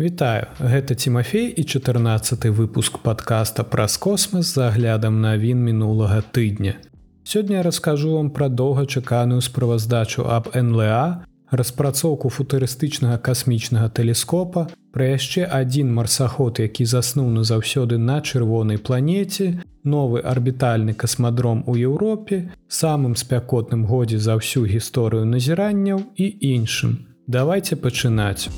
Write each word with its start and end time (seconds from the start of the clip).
Вітаю, 0.00 0.46
гэта 0.60 0.94
Тимофей 0.94 1.52
і 1.56 1.64
14 1.64 2.44
выпуск 2.44 2.98
подкаста 2.98 3.64
праз 3.64 3.96
космас 3.96 4.54
з 4.54 4.58
аглядам 4.58 5.20
навін 5.20 5.60
мінулага 5.60 6.22
тыдня. 6.32 6.80
Сёння 7.22 7.60
я 7.60 7.62
раскажу 7.62 8.16
вам 8.16 8.30
пра 8.30 8.48
доўгачаканую 8.48 9.40
справаздачу 9.44 10.24
аб 10.24 10.48
НЛА, 10.56 11.24
распрацоўку 11.50 12.32
футурыстычнага 12.32 13.18
касмічнага 13.18 13.92
тэлескопа, 13.92 14.72
пра 14.96 15.04
яшчэ 15.04 15.44
адзін 15.44 15.92
марсаход, 15.92 16.64
які 16.64 16.88
заснуў 16.88 17.28
назаўсёды 17.36 18.00
на 18.00 18.24
чырвонай 18.24 18.78
планеце, 18.78 19.60
новы 19.84 20.24
арбітальны 20.24 20.94
касмадром 20.94 21.62
у 21.66 21.76
Еўропе, 21.76 22.48
самым 22.68 23.20
спякотным 23.20 23.84
годзе 23.84 24.16
за 24.16 24.40
ўсю 24.40 24.64
гісторыю 24.64 25.28
назіранняў 25.28 26.08
і 26.16 26.24
іншым. 26.40 27.04
Давайте 27.28 27.76
пачынаць. 27.76 28.48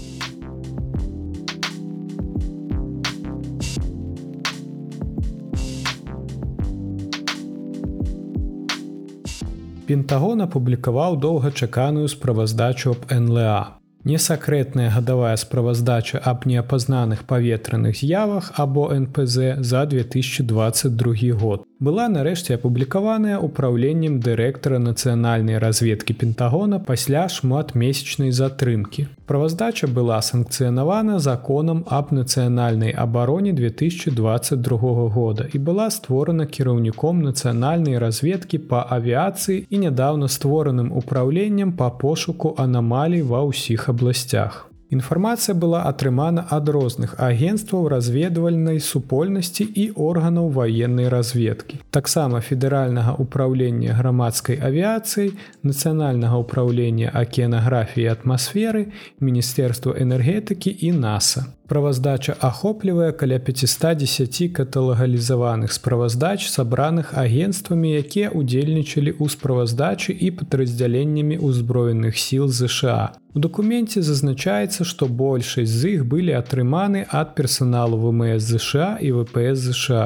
Пентагон 9.93 10.41
апублікаваў 10.41 11.19
доўгачаканую 11.21 12.09
справаздачу 12.09 12.93
аб 12.95 13.03
НЛА. 13.13 13.77
Несакрэтная 14.09 14.89
гадавая 14.95 15.37
справаздача 15.37 16.17
аб 16.31 16.47
неапазнаных 16.47 17.27
паветраных 17.33 18.01
з'явах 18.01 18.53
або 18.57 18.89
НПЗ 18.89 19.61
за 19.61 19.85
2022 19.85 21.37
год 21.37 21.69
была 21.83 22.05
нарэшце 22.07 22.55
апублікаваная 22.55 23.39
ўпраўленнем 23.43 24.21
дырэктара 24.23 24.79
нацыянальнай 24.79 25.59
разведкі 25.59 26.15
пентагона 26.21 26.79
пасля 26.79 27.27
шматмесячнай 27.27 28.31
затрымкі. 28.31 29.09
Праваздача 29.27 29.91
была 29.91 30.21
санкцыянавана 30.23 31.19
законам 31.19 31.83
аб 31.99 32.15
нацыянальнай 32.15 32.95
абароне 32.95 33.53
2022 33.53 35.09
года 35.19 35.51
і 35.53 35.59
была 35.59 35.91
створана 35.91 36.47
кіраўніком 36.47 37.27
нацыянальнай 37.27 37.99
разведкі 37.99 38.63
па 38.71 38.87
авіяцыі 38.87 39.67
і 39.67 39.87
нядаўна 39.87 40.31
створаным 40.31 40.95
упраўленнем 40.95 41.75
па 41.75 41.91
пошуку 41.91 42.55
анамалій 42.59 43.27
ва 43.27 43.43
ўсіх 43.51 43.89
абласцях. 43.91 44.72
Інфармацыя 44.93 45.55
была 45.57 45.79
атрымана 45.89 46.45
ад 46.53 46.69
розных 46.69 47.15
агенцтваў 47.17 47.89
разведвальнай 47.89 48.81
супольнасці 48.85 49.65
і 49.65 49.85
органаў 49.97 50.51
ваеннай 50.53 51.09
разведкі. 51.09 51.81
Таксама 51.97 52.43
федэральнага 52.45 53.17
ўпраўлення 53.17 53.97
грамадскай 53.97 54.61
авіяцыі, 54.61 55.33
нацыянальнага 55.65 56.45
ўпраўлення 56.45 57.09
акенаграфіі 57.09 58.13
атмасферы, 58.13 58.93
міністэрства 59.25 59.97
энергетыкі 59.97 60.69
і 60.69 60.93
NASAа 61.01 61.49
справаздача 61.65 62.35
ахоплівае 62.41 63.13
каля 63.13 63.39
510 63.39 64.53
каталагалізаваных 64.53 65.73
справаздач 65.73 66.49
сабраных 66.51 67.15
агенствамі 67.15 67.93
якія 68.03 68.31
удзельнічалі 68.31 69.15
ў 69.15 69.25
справаздачы 69.31 70.11
і 70.13 70.31
падраздзяленнямі 70.43 71.39
ўзброеных 71.39 72.19
сіл 72.19 72.51
ЗША 72.51 73.15
у 73.35 73.45
дакуменце 73.47 74.03
зазначаецца 74.03 74.83
што 74.83 75.07
большасць 75.07 75.71
з 75.71 75.95
іх 75.95 76.05
былі 76.05 76.35
атрыманы 76.43 77.07
ад 77.23 77.39
персаналу 77.39 78.03
вМС 78.05 78.43
ЗША 78.43 78.99
і 79.01 79.15
вПС 79.23 79.71
ЗША 79.71 80.05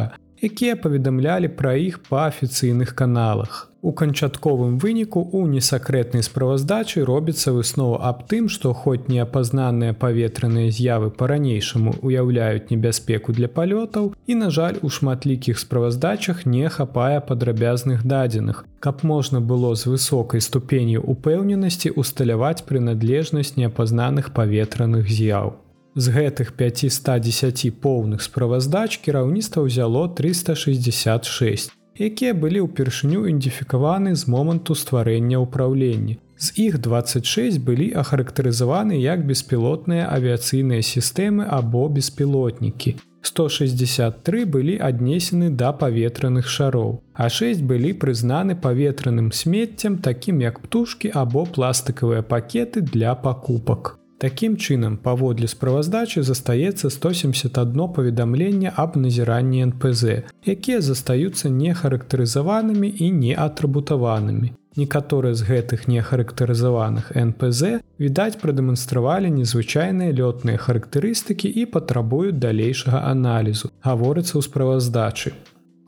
якія 0.50 0.76
паведамлялі 0.82 1.52
пра 1.60 1.76
іх 1.88 2.02
па 2.10 2.26
афіцыйных 2.32 2.94
каналах 2.98 3.64
У 3.86 3.92
канчатковым 3.92 4.78
выніку 4.82 5.20
у 5.38 5.46
несакрэтнай 5.46 6.24
справаздачы 6.26 7.04
робіцца 7.06 7.52
выснова 7.54 8.00
аб 8.08 8.24
тым, 8.30 8.48
што 8.50 8.72
хоць 8.74 9.06
неапазнаныя 9.06 9.94
паветраныя 9.94 10.72
з'явы 10.78 11.10
па-ранейшаму 11.20 11.92
уяўляюць 12.02 12.66
небяспеку 12.70 13.34
для 13.36 13.46
палётаў 13.58 14.08
і, 14.26 14.34
на 14.40 14.48
жаль, 14.56 14.80
у 14.82 14.90
шматлікіх 14.96 15.60
справаздачах 15.62 16.42
не 16.46 16.72
хапае 16.78 17.20
падрабязных 17.28 18.02
дадзеных, 18.02 18.64
каб 18.80 19.04
можна 19.04 19.40
было 19.52 19.70
з 19.76 19.86
высокай 19.92 20.42
ступенню 20.42 21.04
упэўненасці 21.14 21.94
усталяваць 21.94 22.66
прынадлежнасць 22.66 23.54
неапазнаных 23.54 24.34
паветраных 24.34 25.06
з'яў. 25.06 25.54
З 25.96 26.12
гэтых 26.12 26.52
510 26.60 27.80
поўных 27.80 28.20
справаздач 28.20 29.00
кіраўніцтва 29.00 29.64
ўзяло 29.64 30.12
366 30.12 31.72
якія 31.96 32.36
былі 32.36 32.68
ўпершыню 32.68 33.24
ідэнтыфікаваны 33.24 34.12
з 34.12 34.28
моманту 34.28 34.76
стварэння 34.76 35.40
ўпраўлення. 35.40 36.20
З 36.36 36.52
іх 36.68 36.78
26 36.84 37.64
былі 37.64 37.96
ахарактарызаваны 37.96 39.00
як 39.00 39.24
беспілотныя 39.24 40.04
авіяцыйныя 40.12 40.84
сістэмы 40.84 41.48
або 41.48 41.88
беспілотнікі. 41.88 43.00
163 43.24 44.44
былі 44.44 44.76
аднесены 44.76 45.48
да 45.50 45.72
паветраных 45.72 46.46
шароў, 46.46 47.00
а 47.16 47.32
6 47.32 47.64
былі 47.64 47.96
прызнаны 47.96 48.54
паветраным 48.54 49.32
смеццем, 49.32 49.98
такім 49.98 50.44
як 50.44 50.60
птушкі 50.60 51.10
або 51.10 51.48
пластыкавыя 51.48 52.22
пакеты 52.22 52.84
для 52.84 53.16
пакупак. 53.16 53.96
Такім 54.18 54.56
чынам, 54.56 54.96
паводле 54.96 55.44
справаздачы 55.44 56.22
застаецца 56.24 56.88
171 56.88 57.88
паведамленне 57.96 58.72
аб 58.72 58.96
назіранні 58.96 59.60
НПЗ, 59.66 60.24
якія 60.48 60.80
застаюцца 60.80 61.52
нехарактарызаванымі 61.52 62.88
і 62.88 63.10
неатрыбутаванымі. 63.12 64.56
Некаторыя 64.80 65.36
з 65.36 65.44
гэтых 65.44 65.84
нехарактарызаваных 65.88 67.12
НПЗ, 67.12 67.84
відаць, 68.00 68.40
прадэманстравалі 68.40 69.28
незвычайныя 69.36 70.16
лётныя 70.16 70.56
характарыстыкі 70.56 71.52
і 71.52 71.66
патрабуюць 71.76 72.40
далейшага 72.40 73.04
аналізу, 73.12 73.68
гаворыцца 73.84 74.32
ў 74.40 74.42
справаздачы. 74.48 75.36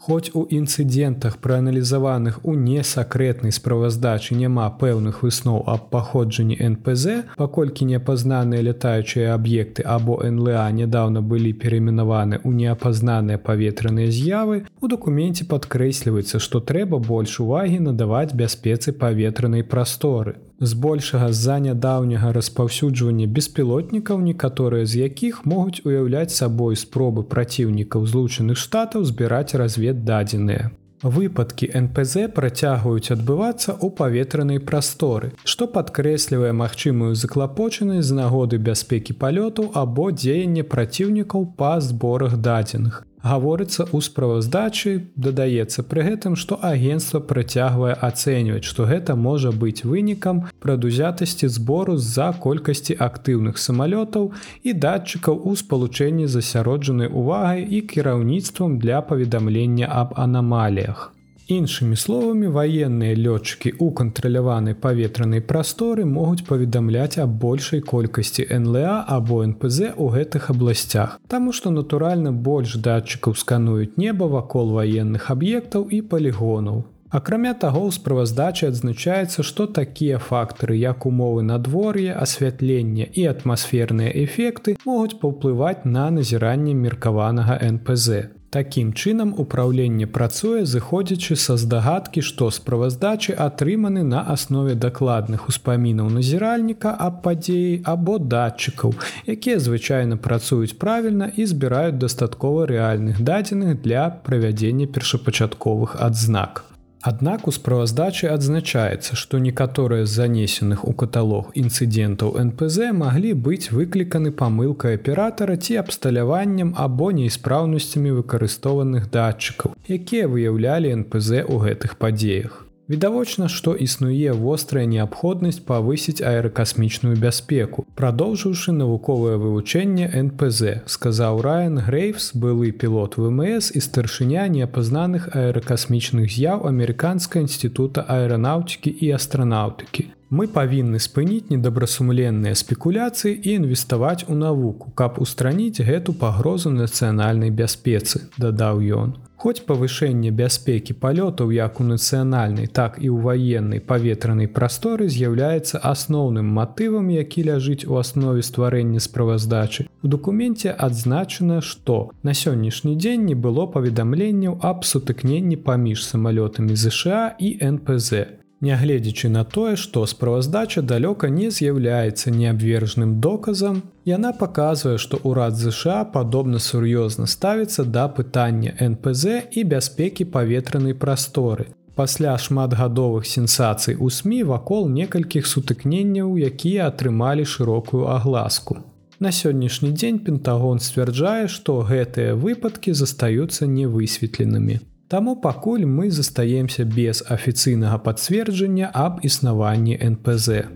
Хоць 0.09 0.31
у 0.33 0.43
інцыдэнтах 0.49 1.35
прааналізаваных 1.45 2.41
у 2.43 2.55
несакрэтнай 2.57 3.53
справаздачы 3.53 4.39
няма 4.41 4.69
пэўных 4.81 5.21
высноў 5.21 5.59
аб 5.69 5.91
паходжанні 5.93 6.57
НПЗ, 6.69 7.29
паколькі 7.37 7.85
неапазнаныя 7.91 8.65
лятаючыя 8.71 9.37
аб'екты 9.37 9.85
або 9.85 10.17
НЛА 10.25 10.65
нядаўна 10.81 11.21
былі 11.21 11.53
перайменаваны 11.53 12.41
ў 12.41 12.51
неапазнаныя 12.65 13.37
паветраныя 13.37 14.09
з'явы, 14.09 14.65
у 14.81 14.89
дакуменце 14.89 15.45
падкрэсліваецца, 15.45 16.41
што 16.41 16.65
трэба 16.65 17.05
больш 17.13 17.37
увагі 17.45 17.85
надаваць 17.93 18.33
бяспецы 18.33 18.97
паветранай 18.97 19.61
прасторы 19.61 20.39
збольшага 20.61 21.33
з-за 21.33 21.59
нядаўняга 21.59 22.33
распаўсюджвання 22.33 23.27
беспілотнікаў 23.27 24.21
некаторыя 24.21 24.87
з 24.87 25.07
якіх 25.07 25.47
могуць 25.47 25.81
уяўляць 25.85 26.35
сабой 26.35 26.77
спробы 26.77 27.23
праціўнікаў 27.23 28.07
злучаных 28.07 28.59
штатаў 28.59 29.05
збіраць 29.05 29.55
разведдадзеныя. 29.55 30.71
Выпадкі 31.03 31.71
НПЗ 31.79 32.27
працягваюць 32.35 33.15
адбывацца 33.15 33.71
ў 33.79 33.87
паветранай 33.95 34.59
прасторы, 34.59 35.31
што 35.45 35.71
падкрэслівае 35.71 36.51
магчымую 36.51 37.15
заклапочанасць 37.15 38.11
з 38.11 38.19
нагоды 38.19 38.59
бяспекі 38.59 39.15
палёту 39.15 39.71
або 39.79 40.11
дзеяння 40.11 40.67
праціўнікаў 40.67 41.55
па 41.55 41.79
зборах 41.79 42.35
дадзеных 42.43 43.08
гаворыцца 43.23 43.85
ў 43.85 43.99
справаздачы 44.07 44.93
дадаецца 45.17 45.83
пры 45.91 46.07
гэтым 46.09 46.37
што 46.43 46.59
агенцтва 46.71 47.21
працягвае 47.33 47.97
ацэньваць 48.11 48.65
што 48.71 48.87
гэта 48.93 49.19
можа 49.27 49.53
быць 49.65 49.83
вынікам 49.83 50.43
прадузятасці 50.63 51.51
збору 51.59 51.99
з-за 51.99 52.31
колькасці 52.47 52.99
актыўных 53.09 53.59
самалётаў 53.67 54.33
і 54.63 54.79
датчыкаў 54.87 55.43
у 55.51 55.57
спалучэнні 55.65 56.27
з 56.31 56.45
асяроджанай 56.45 57.11
увагай 57.11 57.63
і 57.67 57.85
кіраўніцтвам 57.93 58.79
для 58.79 59.03
паведамлення 59.03 59.91
аб 59.91 60.15
анамаліях 60.17 61.13
Іншымі 61.49 61.97
словамі 61.97 62.49
ваенныя 62.53 63.17
лётчыкі 63.17 63.71
ў 63.81 63.97
кантраляванай 63.99 64.75
паветранай 64.77 65.41
прасторы 65.41 66.05
могуць 66.05 66.45
паведамляць 66.45 67.17
аб 67.25 67.39
большай 67.45 67.81
колькасці 67.81 68.45
НЛА 68.53 69.09
або 69.17 69.39
НПЗ 69.47 69.97
ў 69.97 70.07
гэтых 70.13 70.51
абласцях. 70.53 71.17
Таму 71.25 71.57
што 71.57 71.73
натуральна 71.73 72.35
больш 72.51 72.77
датчыкаў 72.77 73.33
скануюць 73.41 73.97
неба 73.97 74.29
вакол 74.29 74.77
ваенных 74.77 75.33
аб'ектаў 75.33 75.89
і 75.89 76.05
палігонаў. 76.13 76.85
Акрамя 77.09 77.55
таго, 77.57 77.89
у 77.89 77.93
справаздачы 77.97 78.69
адзначаецца, 78.69 79.41
што 79.41 79.65
такія 79.65 80.19
фактары, 80.21 80.77
як 80.77 81.09
умовы 81.09 81.41
надвор'я, 81.41 82.21
асвятлення 82.21 83.09
і 83.09 83.25
атмасферныя 83.33 84.13
эфекты 84.13 84.77
могуць 84.85 85.17
паўплываць 85.17 85.89
на 85.89 86.11
назіранне 86.13 86.77
меркаванага 86.77 87.57
НПЗ. 87.73 88.37
Такім 88.51 88.93
чынам 88.97 89.35
упраўленне 89.43 90.07
працуе 90.09 90.65
зыходзячы 90.65 91.37
са 91.37 91.57
здагадкі, 91.61 92.23
што 92.29 92.49
справаздачы 92.59 93.35
атрыманы 93.47 94.05
на 94.13 94.23
аснове 94.35 94.77
дакладных 94.85 95.51
успамінаў 95.53 96.09
назіральніка 96.15 96.95
аб 97.09 97.19
падзеі 97.27 97.75
або 97.93 98.17
датчыкаў, 98.17 98.95
якія 99.35 99.59
звычайна 99.61 100.17
працуюць 100.17 100.79
правільна 100.87 101.29
і 101.37 101.45
збіраюць 101.53 102.01
дастаткова 102.01 102.65
рэальных 102.73 103.21
дадзеных 103.21 103.83
для 103.85 104.09
правядзення 104.09 104.89
першапачатковых 104.97 106.01
адзнак. 106.01 106.68
Аднак 107.09 107.47
у 107.49 107.53
справаздачы 107.57 108.29
адзначаецца, 108.29 109.17
што 109.21 109.39
некаторыя 109.45 110.05
з 110.05 110.13
занесеных 110.21 110.85
у 110.91 110.93
каталог 111.03 111.55
інцыдэнтаў 111.63 112.37
НПЗ 112.43 112.91
маглі 113.01 113.33
быць 113.49 113.73
выкліканы 113.79 114.35
памылкай 114.43 115.01
аператара 115.01 115.57
ці 115.57 115.81
абсталяваннем 115.85 116.77
або 116.87 117.11
неіспраўнасцямі 117.23 118.15
выкарыстоўваных 118.21 119.11
датчыкаў, 119.19 119.77
якія 119.99 120.29
выяўлялі 120.37 120.97
НПЗ 121.01 121.45
ў 121.49 121.57
гэтых 121.69 121.97
падзеях. 122.03 122.68
Відавочна, 122.89 123.49
што 123.53 123.75
існуе 123.77 124.33
вострая 124.33 124.87
неабходнасць 124.89 125.61
павысіць 125.61 126.25
аэракасмічную 126.25 127.19
бяспеку, 127.21 127.85
прадоўжыўшы 128.01 128.73
навуковае 128.73 129.37
вывучэнне 129.37 130.09
НПЗ, 130.09 130.89
сказаў 130.89 131.43
Райан 131.45 131.77
Грейвс, 131.85 132.33
былы 132.33 132.73
пілот 132.73 133.21
ВМС 133.21 133.69
і 133.77 133.85
старшыня 133.85 134.49
неапазнаных 134.49 135.29
аэракасмічных 135.37 136.33
з'яў 136.33 136.65
амерыканскага 136.73 137.45
інстытута 137.45 138.09
аэранаўтыкі 138.09 138.89
і 138.89 139.13
астранаўтыкі. 139.21 140.09
Мы 140.33 140.49
павінны 140.49 140.97
спыніць 140.97 141.53
недобрасумленныя 141.53 142.57
спекуляцыі 142.57 143.37
і 143.37 143.61
інвеставаць 143.61 144.25
у 144.29 144.35
навуку, 144.35 144.97
каб 144.97 145.21
устраніць 145.21 145.85
гэту 145.85 146.17
пагрозу 146.17 146.73
нацыянальнай 146.73 147.53
бяспецы, 147.53 148.29
дадаў 148.41 148.81
ён. 149.05 149.17
Хоць 149.39 149.63
павышэнне 149.67 150.31
бяспекі 150.35 150.95
палётаў 150.99 151.53
як 151.55 151.79
у 151.79 151.85
нацыянальнай, 151.87 152.67
так 152.67 152.97
і 152.99 153.07
ў 153.07 153.23
ваеннай 153.23 153.79
паветранай 153.79 154.51
прасторы 154.51 155.07
з'яўляецца 155.07 155.79
асноўным 155.79 156.49
матывам, 156.57 157.07
які 157.15 157.45
ляжыць 157.47 157.87
у 157.87 158.01
аснове 158.03 158.43
стварэння 158.43 158.99
справаздачы. 158.99 159.87
У 160.03 160.11
дакуменце 160.11 160.75
адзначана, 160.75 161.61
што 161.63 162.11
на 162.27 162.35
сённяшні 162.35 162.97
дзень 162.99 163.31
не 163.31 163.39
было 163.39 163.71
паведамленняў 163.71 164.59
аб 164.59 164.83
сутыкненні 164.83 165.63
паміж 165.63 166.03
самалётамі 166.03 166.75
ЗША 166.75 167.23
і 167.39 167.55
НПЗ. 167.63 168.43
Нягледзячы 168.61 169.29
на 169.31 169.45
тое, 169.45 169.77
што 169.77 170.05
справаздача 170.11 170.83
далёка 170.83 171.29
не 171.31 171.51
з'яўляецца 171.51 172.33
неабвержным 172.35 173.21
доказам, 173.21 173.83
яна 174.05 174.33
паказвае, 174.33 174.99
што 174.99 175.21
ўрад 175.23 175.55
ЗША 175.55 176.03
падобна 176.17 176.59
сур'ёзна 176.59 177.31
ставіцца 177.31 177.85
да 177.85 178.09
пытання 178.09 178.75
НПЗ 178.83 179.47
і 179.53 179.63
бяспекі 179.63 180.27
паветранай 180.35 180.95
прасторы. 180.95 181.71
Пасля 181.95 182.35
шматгадовых 182.39 183.27
сенсацый 183.27 183.95
у 183.95 184.11
СМ 184.11 184.35
вакол 184.51 184.91
некалькіх 184.91 185.47
сутыкненняў, 185.47 186.35
якія 186.35 186.91
атрымалі 186.91 187.47
шырокую 187.47 188.11
агласку. 188.11 188.83
На 189.21 189.31
сённяшні 189.31 189.95
дзень 189.95 190.19
Пентагон 190.19 190.79
сцвярджае, 190.79 191.47
што 191.47 191.83
гэтыя 191.87 192.35
выпадкі 192.35 192.95
застаюцца 192.95 193.67
невысветленымі. 193.67 194.83
Таму 195.09 195.37
пакуль 195.37 195.87
мы 195.89 196.11
застаемся 196.11 196.85
без 196.85 197.23
афіцыйнага 197.25 197.97
пацверджання 197.99 198.91
аб 198.93 199.21
існаванні 199.25 199.97
НПЗ. 199.97 200.69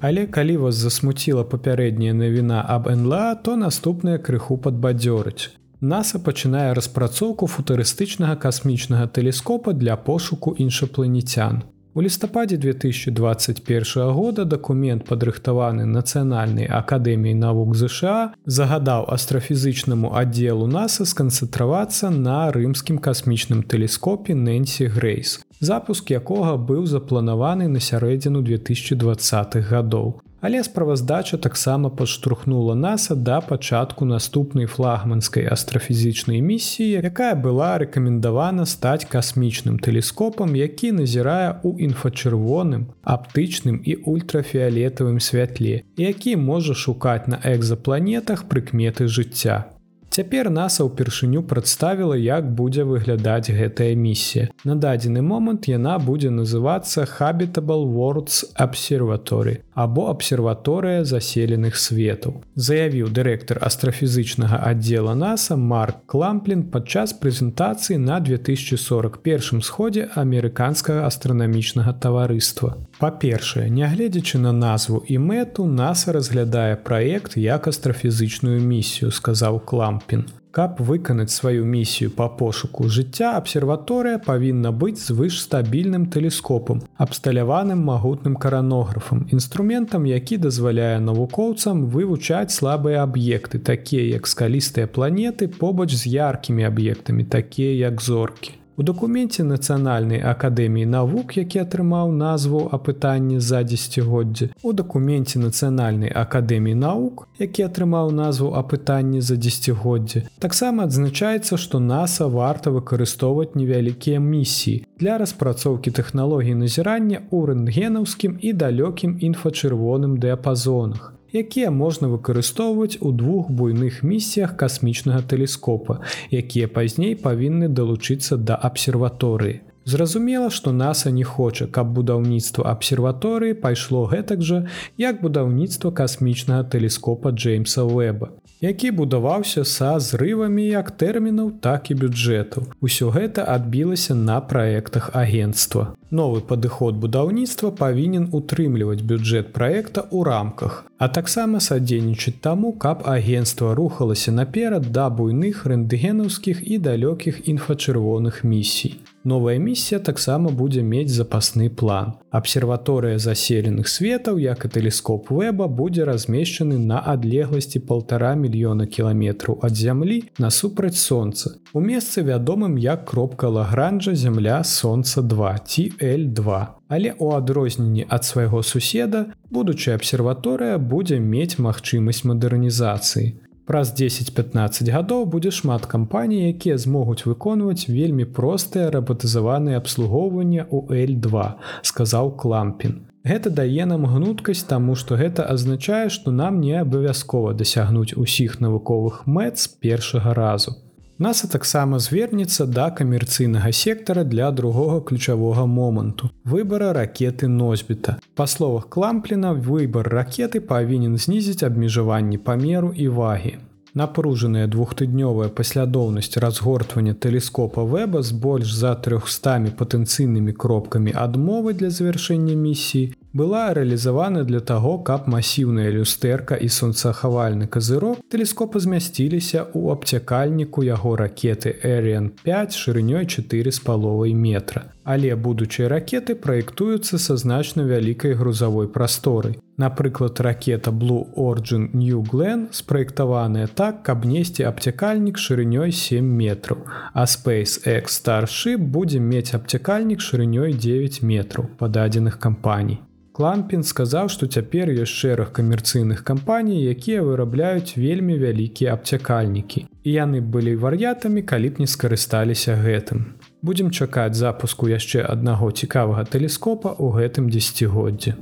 Але 0.00 0.26
калі 0.26 0.56
вас 0.56 0.80
засмуціла 0.80 1.44
папярэдняя 1.44 2.16
навіна 2.16 2.64
аб 2.68 2.88
НЛА, 2.88 3.34
то 3.44 3.56
наступная 3.56 4.16
крыху 4.16 4.56
падбадзёрыць. 4.56 5.52
NASAа 5.84 6.24
пачынае 6.24 6.72
распрацоўку 6.72 7.52
футурыстычнага 7.52 8.40
касмічнага 8.40 9.12
тэлескопа 9.12 9.76
для 9.76 9.96
пошуку 9.96 10.56
іншапланецян. 10.56 11.62
У 11.94 12.02
лістападзе 12.02 12.56
2021 12.56 14.12
года 14.14 14.44
дакумент 14.44 15.02
падрыхтаваны 15.10 15.86
нацыянальнай 15.90 16.70
акадэміяй 16.70 17.34
навук 17.34 17.74
ЗША 17.74 18.30
загадаў 18.46 19.10
астрафізычнаму 19.10 20.14
аддзелу 20.14 20.70
NASAа 20.70 21.10
сканцэнтравацца 21.10 22.14
на 22.14 22.54
рымскім 22.54 23.02
касмічным 23.02 23.66
тэлескопе 23.66 24.38
Нэнсі 24.38 24.86
Грейс, 24.86 25.42
запуск 25.58 26.14
якога 26.14 26.54
быў 26.54 26.86
запланаваны 26.86 27.66
на 27.66 27.82
сярэдзіну 27.82 28.46
2020х 28.46 29.58
гадоў 29.74 30.22
але 30.40 30.64
справаздача 30.64 31.36
таксама 31.36 31.90
падштурхнула 31.90 32.74
наса 32.74 33.14
да 33.14 33.40
пачатку 33.40 34.04
наступнай 34.04 34.66
флагманскай 34.66 35.46
астрафізічнай 35.46 36.40
місіі, 36.42 37.00
якая 37.04 37.34
была 37.34 37.78
рэкамендавана 37.82 38.66
стаць 38.66 39.04
касмічным 39.04 39.78
тэлескопам, 39.78 40.56
які 40.56 40.92
назірае 40.92 41.60
ў 41.60 41.90
інфачырвоным, 41.90 42.88
аптычным 43.04 43.82
і 43.84 44.00
ультрафіолетавым 44.04 45.20
святле, 45.20 45.84
які 45.96 46.36
можа 46.36 46.74
шукаць 46.74 47.28
на 47.28 47.40
экзапланетах 47.44 48.48
прыкметы 48.48 49.08
жыцця. 49.08 49.68
Цяпер 50.10 50.48
NASAа 50.50 50.88
ўпершыню 50.88 51.44
прадставіла, 51.46 52.16
як 52.18 52.48
будзе 52.58 52.82
выглядаць 52.82 53.46
гэтая 53.46 53.94
місія. 53.94 54.48
На 54.66 54.74
дадзены 54.74 55.22
момант 55.22 55.70
яна 55.70 56.02
будзе 56.02 56.34
называцца 56.34 57.06
Habitable 57.06 57.86
Worlds 57.86 58.42
Observatory 58.58 59.62
або 59.84 60.08
абсерваторыя 60.10 61.04
заселеных 61.04 61.76
светаў. 61.76 62.40
Заявіў 62.56 63.12
дырэктар 63.14 63.60
астрафізычнага 63.62 64.60
аддзела 64.70 65.14
NASAа 65.14 65.56
Марк 65.56 66.02
Кламплін 66.06 66.66
падчас 66.74 67.14
прэзентацыі 67.14 68.00
на 68.00 68.20
2041 68.20 69.62
сходзе 69.62 70.08
амерыканскага 70.16 71.06
астранамічнага 71.06 71.94
таварыства. 72.02 72.76
Па-першае, 72.98 73.68
нягледзячы 73.70 74.42
на 74.42 74.52
назву 74.52 75.04
і 75.06 75.18
мэту 75.18 75.64
NASAа 75.64 76.18
разглядае 76.18 76.76
праект 76.76 77.36
як 77.36 77.68
астрафізычную 77.70 78.60
місію, 78.60 79.10
сказаў 79.14 79.60
Кламп 79.64 80.00
Лампін. 80.00 80.39
Каб 80.50 80.80
выканаць 80.82 81.30
сваю 81.30 81.64
місію 81.64 82.10
па 82.10 82.26
пошуку 82.38 82.88
жыцця 82.94 83.28
абсерваторыя 83.40 84.18
павінна 84.24 84.72
быць 84.74 84.98
звышстабільным 84.98 86.06
тэлескопам, 86.10 86.82
абсталяваным 86.98 87.84
магутным 87.90 88.34
каранографам, 88.34 89.28
інструментам, 89.30 90.10
які 90.10 90.40
дазваляе 90.42 90.98
навукоўцам 91.06 91.86
вывучаць 91.94 92.50
слабыя 92.50 93.06
аб'екты, 93.06 93.62
такія 93.72 94.10
як 94.18 94.26
скалістыя 94.26 94.90
планеты 94.90 95.46
побач 95.46 95.94
з 95.94 96.18
яркімі 96.18 96.66
аб'ектамі, 96.66 97.24
такія 97.24 97.76
як 97.86 98.02
зоркі. 98.02 98.59
У 98.80 98.84
дакуменце 98.88 99.44
нацыянальнай 99.44 100.22
акадэміі 100.24 100.86
навук, 100.88 101.34
які 101.36 101.58
атрымаў 101.62 102.12
назву 102.20 102.60
апытанні 102.76 103.36
за 103.48 103.60
дзесяцігоддзя. 103.60 104.48
У 104.64 104.72
дакуменце 104.72 105.42
нацыянальнай 105.42 106.08
акадэміі 106.22 106.78
навук, 106.84 107.26
які 107.42 107.66
атрымаў 107.66 108.08
назву 108.22 108.48
апытанні 108.62 109.20
за 109.20 109.36
дзесяцігоддзя. 109.36 110.24
Таксама 110.46 110.88
адзначаецца, 110.88 111.60
што 111.60 111.76
NASAа 111.90 112.32
варта 112.32 112.72
выкарыстоўваць 112.72 113.52
невялікія 113.52 114.16
місіі 114.16 114.80
для 114.96 115.20
распрацоўкі 115.20 115.92
тэхналогій 116.00 116.56
назірання 116.64 117.20
ў 117.28 117.52
рэнтгенаўскім 117.52 118.40
і 118.40 118.56
далёкім 118.64 119.20
інфачырвоным 119.20 120.16
дыяпазонах 120.24 121.19
якія 121.32 121.70
можна 121.70 122.08
выкарыстоўваць 122.08 122.98
у 123.00 123.12
двух 123.12 123.50
буйных 123.50 124.02
місіях 124.02 124.56
касмічнага 124.56 125.22
тэлескопа, 125.22 126.00
якія 126.30 126.68
пазней 126.68 127.14
павінны 127.14 127.68
далучыцца 127.68 128.36
да 128.36 128.54
абсерваторыі. 128.54 129.60
Зразумела, 129.84 130.50
што 130.50 130.72
NASAа 130.72 131.10
не 131.10 131.24
хоча, 131.24 131.66
каб 131.66 131.94
будаўніцтва 131.96 132.68
абсерваторыі 132.70 133.54
пайшло 133.54 134.04
гэтак 134.06 134.42
жа, 134.42 134.66
як 134.98 135.22
будаўніцтва 135.22 135.90
касмічнага 135.90 136.68
тэлескопа 136.68 137.32
Джеймса 137.32 137.82
Уэба 137.84 138.30
які 138.60 138.90
будаваўся 138.90 139.64
са 139.64 139.96
зрывамі 140.00 140.64
як 140.68 140.90
тэрмінаў, 140.90 141.50
так 141.64 141.90
і 141.90 141.96
бюджэтаў. 142.04 142.68
Усё 142.84 143.08
гэта 143.08 143.44
адбілася 143.48 144.14
на 144.14 144.40
праектах 144.40 145.10
агенцтва. 145.16 145.96
Новы 146.10 146.44
падыход 146.44 147.00
будаўніцтва 147.00 147.72
павінен 147.72 148.28
утрымліваць 148.32 149.00
бюджэт 149.00 149.52
праекта 149.56 150.04
ў 150.04 150.28
рамках, 150.28 150.84
а 151.00 151.08
таксама 151.08 151.60
садзейнічаць 151.64 152.42
таму, 152.44 152.72
каб 152.76 153.06
агенцтва 153.08 153.72
рухалася 153.74 154.32
наперад 154.36 154.92
да 154.92 155.08
буйных 155.08 155.64
рэндыгенаўскіх 155.64 156.60
і 156.60 156.76
далёкіх 156.78 157.48
інфачырвоных 157.48 158.44
місій. 158.44 159.00
Новая 159.24 159.56
місія 159.58 160.00
таксама 160.00 160.50
будзе 160.50 160.82
мець 160.82 161.08
запасны 161.08 161.68
план. 161.68 162.12
Абсерваторыя 162.30 163.18
заселеных 163.18 163.88
светаў, 163.88 164.38
як 164.38 164.64
і 164.64 164.68
тэлескоп 164.68 165.30
вэба 165.32 165.68
будзе 165.68 166.04
размешчаны 166.04 166.76
на 166.76 167.00
адлегласці 167.00 167.80
полтора 167.80 168.34
мільёна 168.34 168.84
кіламетраў 168.86 169.60
ад 169.64 169.76
зямлі 169.76 170.24
насупраць 170.38 171.00
сонца. 171.00 171.56
У 171.72 171.80
месцы 171.80 172.20
вядомым 172.20 172.76
як 172.76 173.08
кропка 173.08 173.48
лагранжа 173.48 174.14
зямля 174.14 174.64
сонца 174.64 175.22
2 175.22 175.58
ці 175.64 175.92
L2. 176.00 176.79
Але 176.90 177.14
у 177.18 177.30
адрозненні 177.30 178.06
ад 178.08 178.24
свайго 178.26 178.62
суседа 178.62 179.26
будучая 179.50 179.94
абсерваторыя 179.94 180.78
будзе 180.78 181.20
мець 181.22 181.62
магчымасць 181.62 182.26
мадэрнізацыі. 182.26 183.28
Праз 183.70 183.92
10-15 183.94 184.90
гадоў 184.90 185.26
будзе 185.30 185.52
шмат 185.54 185.86
кампаній, 185.86 186.50
якія 186.50 186.74
змогуць 186.74 187.22
выконваць 187.22 187.86
вельмі 187.86 188.26
простыя 188.26 188.90
рабатызаваныя 188.90 189.78
абслугоўванне 189.78 190.66
ў 190.66 191.06
L2, 191.06 191.54
сказаў 191.86 192.34
Клампін. 192.34 193.06
Гэта 193.22 193.54
дае 193.54 193.86
нам 193.86 194.10
гнуткасць 194.10 194.66
таму, 194.66 194.98
што 194.98 195.14
гэта 195.14 195.46
азначае, 195.46 196.10
што 196.10 196.34
нам 196.34 196.58
не 196.58 196.74
абавязкова 196.82 197.54
дасягнуць 197.54 198.18
усіх 198.18 198.58
навуковых 198.58 199.22
мэт 199.30 199.62
з 199.62 199.70
першага 199.78 200.34
разу. 200.34 200.74
Наса 201.20 201.48
таксама 201.52 201.98
звернецца 202.00 202.64
да 202.64 202.86
камерцыйнага 202.98 203.70
сектара 203.76 204.22
для 204.24 204.50
другога 204.50 205.02
ключавога 205.04 205.66
моманту 205.66 206.30
выбара 206.44 206.94
ракеты 206.96 207.46
носьбіта. 207.46 208.16
Па 208.34 208.46
словах 208.46 208.88
клампліна 208.88 209.52
выбар 209.52 210.08
ракеты 210.08 210.64
павінен 210.64 211.18
знізіць 211.18 211.62
абмежаванні 211.62 212.38
памеру 212.38 212.94
і 212.96 213.08
вагі. 213.08 213.52
Напружаная 213.92 214.66
двухтыднёвая 214.66 215.50
паслядоўнасць 215.60 216.40
разгортвання 216.40 217.12
тэлескопа 217.12 217.84
вэба 217.84 218.22
з 218.22 218.32
больш 218.32 218.72
за 218.72 218.94
300 218.94 219.76
патэнцыйнымі 219.76 220.56
кропкамі 220.56 221.12
адмовы 221.12 221.74
для 221.74 221.90
завяршэння 221.90 222.56
місіі 222.56 223.12
была 223.32 223.72
рэалізавана 223.74 224.44
для 224.44 224.60
таго, 224.60 224.98
каб 224.98 225.28
масіўная 225.30 225.90
люстэрка 225.94 226.58
і 226.58 226.68
сонцахавальны 226.68 227.66
казырок 227.70 228.18
тэлескопа 228.30 228.82
змясціліся 228.82 229.70
ў 229.70 229.94
абцякальніку 229.94 230.82
яго 230.82 231.14
ракеты 231.16 231.76
Ariан 231.86 232.32
5 232.42 232.74
шырынёй 232.74 233.26
4 233.26 233.70
з 233.70 233.78
паловай 233.86 234.34
метра. 234.34 234.90
Але 235.04 235.34
будучыя 235.34 235.88
ракеты 235.88 236.34
праектуюцца 236.34 237.18
са 237.18 237.36
значна 237.36 237.86
вялікай 237.86 238.34
грузавой 238.34 238.88
прасторай. 238.88 239.58
Напрыклад, 239.78 240.40
ракета 240.40 240.90
Blue 240.90 241.24
Origin 241.36 241.88
New 241.94 242.20
Glen 242.22 242.68
спраектаваная 242.70 243.66
так, 243.66 244.02
каб 244.02 244.26
несці 244.26 244.66
абцякальнік 244.66 245.38
шырынёй 245.38 245.92
7 245.92 246.24
метраў. 246.24 246.82
А 247.14 247.24
SpaceX 247.24 248.10
Starship 248.10 248.78
будзе 248.78 249.20
мець 249.20 249.54
абцякальнік 249.54 250.20
шырынёй 250.20 250.74
9 250.74 251.22
метраў 251.22 251.70
па 251.78 251.88
дадзеных 251.88 252.38
кампаній. 252.38 253.00
Клампін 253.40 253.80
сказаў, 253.88 254.26
што 254.28 254.44
цяпер 254.44 254.90
ёсць 254.92 255.16
шэраг 255.16 255.48
камерцыйных 255.56 256.18
кампаній, 256.28 256.82
якія 256.92 257.22
вырабляюць 257.24 257.96
вельмі 257.96 258.36
вялікія 258.36 258.92
абцякальнікі. 258.92 259.86
І 260.04 260.12
яны 260.12 260.44
былі 260.44 260.76
вар'ятамі, 260.76 261.40
калі 261.40 261.70
б 261.72 261.80
не 261.80 261.88
скарысталіся 261.88 262.76
гэтым. 262.76 263.40
Будзем 263.64 263.88
чакаць 263.96 264.36
запуску 264.36 264.92
яшчэ 264.92 265.24
аднаго 265.24 265.72
цікавага 265.72 266.28
тэлескопа 266.28 266.92
ў 266.92 267.16
гэтым 267.16 267.48
дзегоддзі. 267.48 268.36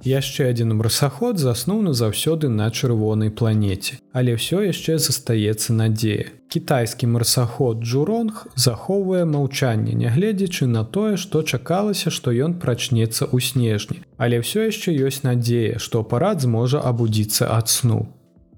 Яшчэ 0.00 0.48
адзін 0.48 0.72
марсаход 0.80 1.36
заснуў 1.36 1.82
назаўсёды 1.84 2.48
на 2.48 2.70
чырвонай 2.72 3.28
планеце, 3.28 4.00
але 4.16 4.32
ўсё 4.32 4.64
яшчэ 4.64 4.96
застаецца 4.96 5.76
надзея. 5.76 6.32
Кітайскі 6.48 7.06
марсаход 7.06 7.84
Джуронг 7.84 8.48
захоўвае 8.56 9.28
маўчанне, 9.28 9.92
нягледзячы 9.92 10.66
на 10.66 10.84
тое, 10.84 11.20
што 11.20 11.42
чакалася, 11.44 12.08
што 12.08 12.32
ён 12.32 12.56
прачнецца 12.56 13.28
ў 13.28 13.44
снежні. 13.44 14.00
Але 14.16 14.40
ўсё 14.40 14.72
яшчэ 14.72 14.96
ёсць 14.96 15.20
надзея, 15.20 15.76
што 15.76 16.00
апарат 16.00 16.40
зможа 16.40 16.80
абудзіцца 16.80 17.52
ад 17.52 17.68
сну. 17.68 18.08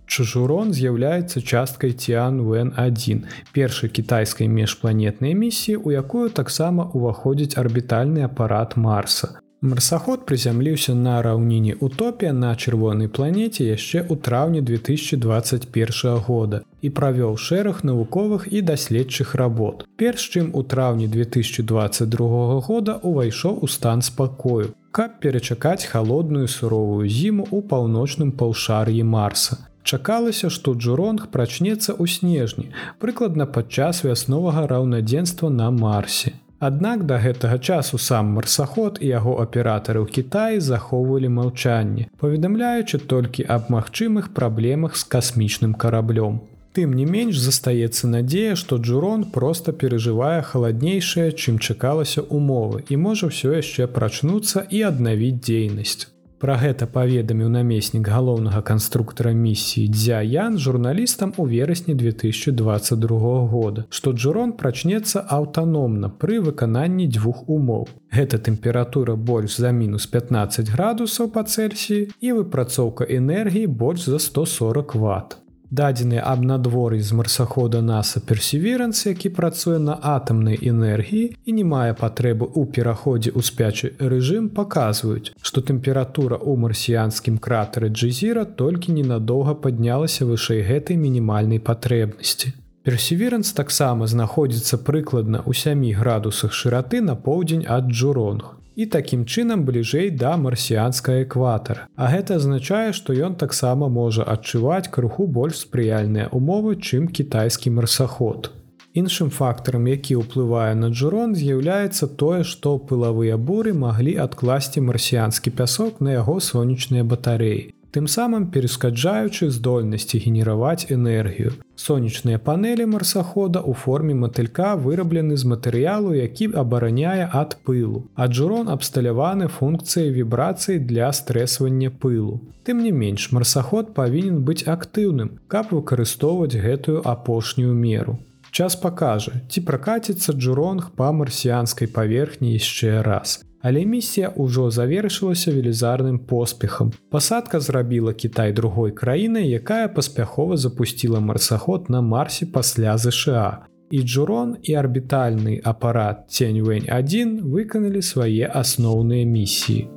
Чужурон 0.07 0.71
з'яўляецца 0.71 1.43
часткай 1.43 1.91
Тиан 1.91 2.39
Вн1, 2.47 3.27
першай 3.51 3.91
кітайскай 3.91 4.47
межпланетнай 4.47 5.35
місіі, 5.35 5.83
у 5.83 5.91
якую 5.91 6.31
таксама 6.31 6.87
ўваходзіць 6.95 7.59
арбітальны 7.59 8.23
апарат 8.23 8.77
Марса. 8.77 9.43
Марсаход 9.63 10.25
прызямліўся 10.27 10.93
на 10.99 11.21
раўніне 11.23 11.75
утопія 11.87 12.33
на 12.39 12.49
чырвонай 12.63 13.07
планеце 13.19 13.67
яшчэ 13.69 14.03
ў 14.03 14.19
траўні 14.29 14.63
2021 14.71 16.19
года 16.27 16.61
і 16.83 16.91
правёў 16.97 17.37
шэраг 17.39 17.85
навуковых 17.87 18.49
і 18.51 18.63
даследчых 18.73 19.37
работ. 19.39 19.87
Перш 20.03 20.27
чым 20.35 20.51
у 20.51 20.65
траўні 20.67 21.07
2022 21.07 22.59
года 22.67 22.99
увайшоў 23.07 23.63
у 23.63 23.71
стан 23.71 24.03
спакою, 24.03 24.75
каб 24.91 25.23
перачакаць 25.23 25.87
халодную 25.87 26.51
суровую 26.51 27.07
зіму 27.07 27.47
ў 27.47 27.63
паўночным 27.63 28.35
паўшар'і 28.35 29.07
Марса. 29.07 29.63
Чакалася, 29.87 30.51
што 30.51 30.75
Джуронг 30.75 31.31
прачнецца 31.31 31.95
ў 31.95 32.11
снежні, 32.11 32.75
прыкладна 32.99 33.47
падчас 33.47 34.03
вясновага 34.03 34.67
раўнадзенства 34.67 35.55
на 35.55 35.71
Марсе. 35.71 36.35
Аднак 36.63 37.01
да 37.11 37.17
гэтага 37.19 37.59
часу 37.59 37.99
сам 37.99 38.29
марсаход 38.39 38.99
і 39.03 39.09
яго 39.11 39.33
аператары 39.43 39.99
ў 39.99 40.07
Кіаі 40.15 40.61
захоўвалі 40.63 41.31
маўчанне, 41.39 42.07
паведамляючы 42.23 43.01
толькі 43.13 43.47
аб 43.55 43.67
магчымых 43.75 44.29
праблемах 44.37 44.95
з 45.01 45.03
касмічным 45.15 45.75
караблём. 45.75 46.39
Тым 46.79 46.95
не 46.95 47.03
менш 47.03 47.43
застаецца 47.43 48.13
надзея, 48.15 48.55
што 48.55 48.79
Джурон 48.79 49.27
проста 49.35 49.75
перажывае 49.75 50.39
халаднейшае, 50.53 51.35
чым 51.35 51.59
чакалася 51.59 52.23
умовы 52.23 52.87
і 52.87 53.03
можа 53.09 53.35
ўсё 53.35 53.59
яшчэ 53.59 53.91
прачнуцца 53.99 54.63
і 54.71 54.87
аднавіць 54.87 55.43
дзейнасць. 55.43 56.12
Пра 56.43 56.57
гэта 56.59 56.89
паведаміў 56.91 57.51
намеснік 57.55 58.09
галоўнага 58.11 58.61
канструктара 58.67 59.31
місіі 59.31 59.85
дзяян 59.95 60.57
журналістам 60.59 61.33
у 61.39 61.45
верасні 61.47 61.95
2022 61.95 63.19
года, 63.53 63.85
што 63.89 64.11
Джурон 64.11 64.55
прачнецца 64.59 65.23
аўтаномна 65.37 66.11
пры 66.25 66.41
выкананні 66.43 67.07
дзвюх 67.07 67.45
умоў. 67.47 67.87
Гэта 68.11 68.43
тэмпература 68.49 69.15
больш 69.15 69.61
за 69.63 69.71
мінус 69.71 70.09
15 70.11 70.73
градусаў 70.75 71.31
па 71.31 71.47
цельсіі 71.47 72.11
і 72.19 72.35
выпрацоўка 72.41 73.07
энергіі 73.07 73.71
больш 73.71 74.11
за 74.11 74.19
140 74.19 74.99
ватт 74.99 75.39
дадзены 75.73 76.21
аб 76.21 76.45
надвор'і 76.45 77.01
з 77.01 77.17
марсахода 77.19 77.81
наса 77.83 78.21
персеверанс 78.21 79.07
які 79.07 79.33
працуе 79.39 79.79
на 79.79 79.97
атамнай 80.15 80.59
энергіі 80.71 81.25
і 81.45 81.57
не 81.59 81.65
мае 81.65 81.97
патрэбы 82.01 82.49
ў 82.53 82.69
пераходзе 82.77 83.33
ў 83.33 83.41
спячы 83.51 83.93
рэжым 84.13 84.49
паказваюць 84.59 85.33
што 85.41 85.65
тэмпература 85.73 86.37
ў 86.37 86.61
марсіянскім 86.65 87.39
кратары 87.47 87.89
джезіра 87.89 88.45
толькі 88.63 88.97
ненадоўга 89.01 89.57
паднялася 89.67 90.29
вышэй 90.29 90.61
гэтай 90.69 91.01
мінімальнай 91.01 91.61
патрэбнасці. 91.73 92.53
Персеверанс 92.83 93.53
таксама 93.57 94.07
знаходзіцца 94.11 94.77
прыкладна 94.87 95.41
ў 95.47 95.55
7 95.55 95.87
градусах 95.99 96.53
шыраты 96.53 97.01
на 97.01 97.15
поўдзень 97.17 97.65
ад 97.65 97.89
джуронг 97.89 98.59
і 98.77 98.87
такім 98.87 99.25
чынам 99.25 99.65
бліжэй 99.69 100.11
да 100.11 100.37
марсіянска 100.37 101.23
экватара. 101.23 101.87
А 101.97 102.09
гэта 102.13 102.37
азначае, 102.41 102.93
што 102.93 103.13
ён 103.13 103.37
таксама 103.37 103.89
можа 103.89 104.23
адчуваць 104.23 104.89
крыху 104.89 105.27
больш 105.27 105.65
спрыяльныя 105.67 106.29
умовы, 106.33 106.77
чым 106.77 107.09
кітайскі 107.09 107.75
марсаход. 107.77 108.51
Іншым 108.93 109.31
фактарам, 109.33 109.87
які 109.89 110.21
ўплывае 110.21 110.73
на 110.77 110.93
джурон, 110.93 111.33
з'яўляецца 111.35 112.13
тое, 112.21 112.45
што 112.45 112.77
пылавыя 112.79 113.37
буры 113.37 113.73
маглі 113.73 114.19
адкласці 114.21 114.85
марсіянскі 114.89 115.57
пясок 115.57 116.01
на 116.05 116.19
яго 116.21 116.41
сонечныя 116.41 117.05
батареі 117.05 117.73
тым 117.93 118.09
самым 118.09 118.49
перескаджаючы 118.51 119.51
здольнасці 119.53 120.19
генераваць 120.25 120.89
энергію. 120.89 121.53
Сонечныя 121.77 122.41
панелі 122.41 122.87
марсахода 122.89 123.61
ў 123.61 123.77
форме 123.77 124.17
матылька 124.17 124.73
выраблены 124.81 125.37
з 125.37 125.45
матэрыялу, 125.53 126.17
які 126.17 126.49
абараняе 126.57 127.29
ад 127.29 127.59
пылу. 127.69 128.09
Аджурон 128.17 128.73
абсталяваны 128.73 129.53
функцыяй 129.53 130.09
вібрацыі 130.17 130.81
для 130.81 131.13
стрэсвання 131.13 131.93
пылу. 131.93 132.41
Тым 132.65 132.81
не 132.81 132.93
менш 132.97 133.29
марсаход 133.33 133.93
павінен 133.95 134.41
быць 134.41 134.65
актыўным, 134.65 135.37
каб 135.53 135.77
выкарыстоўваць 135.77 136.57
гэтую 136.57 137.05
апошнюю 137.05 137.77
меру. 137.77 138.19
Час 138.53 138.77
пакажа, 138.77 139.41
ці 139.49 139.65
пракаціцца 139.69 140.33
джуронг 140.33 140.93
па 140.97 141.13
марсіянскай 141.13 141.89
паверхні 141.89 142.53
яшчэ 142.57 143.01
раз. 143.05 143.41
Але 143.63 143.85
місія 143.87 144.35
ўжо 144.37 144.71
завершылася 144.71 145.55
велізарным 145.55 146.19
поспехам. 146.19 146.91
Пасадка 147.11 147.61
зрабіла 147.61 148.13
Кітай 148.13 148.53
другой 148.53 148.91
краінай, 148.91 149.49
якая 149.49 149.89
паспяхова 149.89 150.57
запусціла 150.57 151.21
марсаход 151.21 151.91
на 151.91 152.01
марсе 152.01 152.47
пасля 152.47 152.99
ЗША. 152.99 153.67
І 153.91 154.03
Джурон 154.03 154.57
і 154.63 154.75
арбітальны 154.75 155.61
апарат 155.65 156.25
Ценьвэнь 156.33 156.89
1 156.89 157.45
выканалі 157.45 158.03
свае 158.03 158.49
асноўныя 158.49 159.29
місіі. 159.29 159.89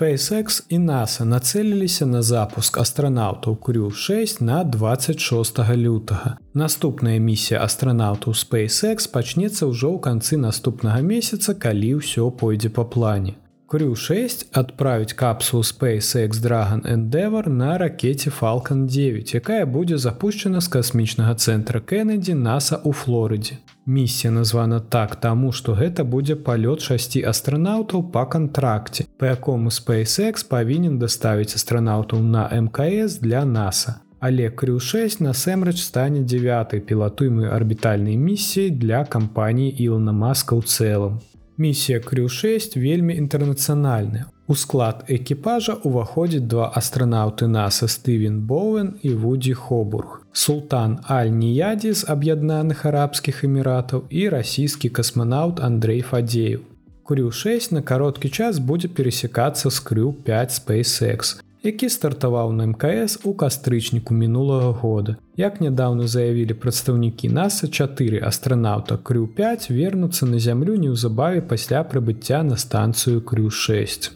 SpaceX 0.00 0.62
і 0.68 0.78
NASA 0.78 1.24
нацэліліся 1.28 2.06
на 2.06 2.22
запуск 2.22 2.78
астранаўтаў 2.80 3.56
Крю 3.60 3.90
6 3.90 4.40
на 4.40 4.64
26 4.64 5.58
лютага. 5.76 6.38
Наступная 6.54 7.18
місія 7.20 7.60
астранаўтаў 7.60 8.32
SpaceX 8.32 9.04
пачнецца 9.12 9.68
ўжо 9.68 9.92
ў 9.92 10.00
канцы 10.00 10.40
наступнага 10.40 11.04
месяца, 11.04 11.52
калі 11.52 12.00
ўсё 12.00 12.32
пойдзе 12.32 12.72
па 12.72 12.88
плане. 12.88 13.36
Крю-6 13.70 14.46
адправіць 14.52 15.12
капсулу 15.12 15.62
SpaceX 15.62 16.30
Dragon 16.30 16.82
Endeavor 16.94 17.48
на 17.48 17.78
ракете 17.78 18.30
Falcon 18.40 18.86
9, 18.86 19.34
якая 19.34 19.66
будзе 19.66 19.98
запущена 19.98 20.60
з 20.60 20.68
касмічнага 20.68 21.34
цэнтра 21.34 21.78
Кеннеді 21.78 22.34
NASA 22.34 22.82
ў 22.82 22.90
Флорыдзе. 22.90 23.62
Місія 23.86 24.34
названа 24.34 24.80
так 24.80 25.14
таму, 25.22 25.52
што 25.52 25.78
гэта 25.78 26.02
будзе 26.02 26.34
палёт 26.34 26.82
шасці 26.82 27.22
астранаўтаў 27.22 28.10
па 28.10 28.26
кантракце, 28.26 29.06
па 29.18 29.38
якому 29.38 29.70
SpaceX 29.70 30.42
павінен 30.42 30.98
даставіць 30.98 31.54
астранаўтаў 31.54 32.26
на 32.26 32.50
МКС 32.50 33.22
для 33.22 33.46
NASA. 33.46 34.02
Але 34.18 34.50
Крю-6 34.50 35.22
насамрэч 35.22 35.78
стане 35.78 36.26
9 36.26 36.86
пілатуймай 36.86 37.48
арбітальнай 37.48 38.16
місіяй 38.16 38.70
для 38.70 39.04
кампаніі 39.04 39.70
Ілна 39.78 40.12
Маска 40.12 40.58
ў 40.58 40.66
цэлым. 40.66 41.22
Місія 41.60 41.98
Крю-6 42.00 42.80
вельмі 42.80 43.12
інтэрнацыянальная. 43.20 44.32
У 44.48 44.54
склад 44.56 45.02
экіпажа 45.12 45.74
ўваходзіць 45.84 46.48
два 46.48 46.72
астранаўты 46.72 47.48
NASA 47.52 47.84
Стывен 47.84 48.38
Боуэн 48.48 48.96
і 49.04 49.10
Вудзі 49.12 49.52
Хобург. 49.52 50.24
Султан 50.32 51.04
Аль-Ніядзі 51.04 51.92
з 51.92 52.08
аб'яднаных 52.08 52.86
арабскіх 52.88 53.44
эміратаў 53.44 54.08
і 54.08 54.22
расійскі 54.32 54.88
касманаўт 54.88 55.60
Андрей 55.60 56.00
Фадзеев. 56.00 56.64
Крю-6 57.04 57.74
на 57.76 57.82
кароткі 57.84 58.32
час 58.32 58.56
будзе 58.58 58.88
пересекацца 58.88 59.68
з 59.68 59.84
Крю-5 59.84 60.56
SpaceX 60.56 61.44
які 61.62 61.88
стартаваў 61.88 62.52
на 62.52 62.66
мкс 62.66 63.18
у 63.24 63.34
кастрычніку 63.34 64.14
мінулага 64.14 64.72
года. 64.72 65.16
Як 65.36 65.60
нядаўна 65.60 66.06
заявілі 66.08 66.54
прадстаўнікі 66.54 67.28
наса 67.28 67.68
4 67.68 68.22
астранаўта 68.24 68.96
крю 68.96 69.26
5 69.26 69.68
вернуцца 69.70 70.26
на 70.26 70.38
зямлю 70.38 70.76
неўзабаве 70.76 71.42
пасля 71.42 71.84
прыбыцця 71.84 72.42
на 72.42 72.56
станцыю 72.56 73.20
крю 73.20 73.50
6 73.50 74.12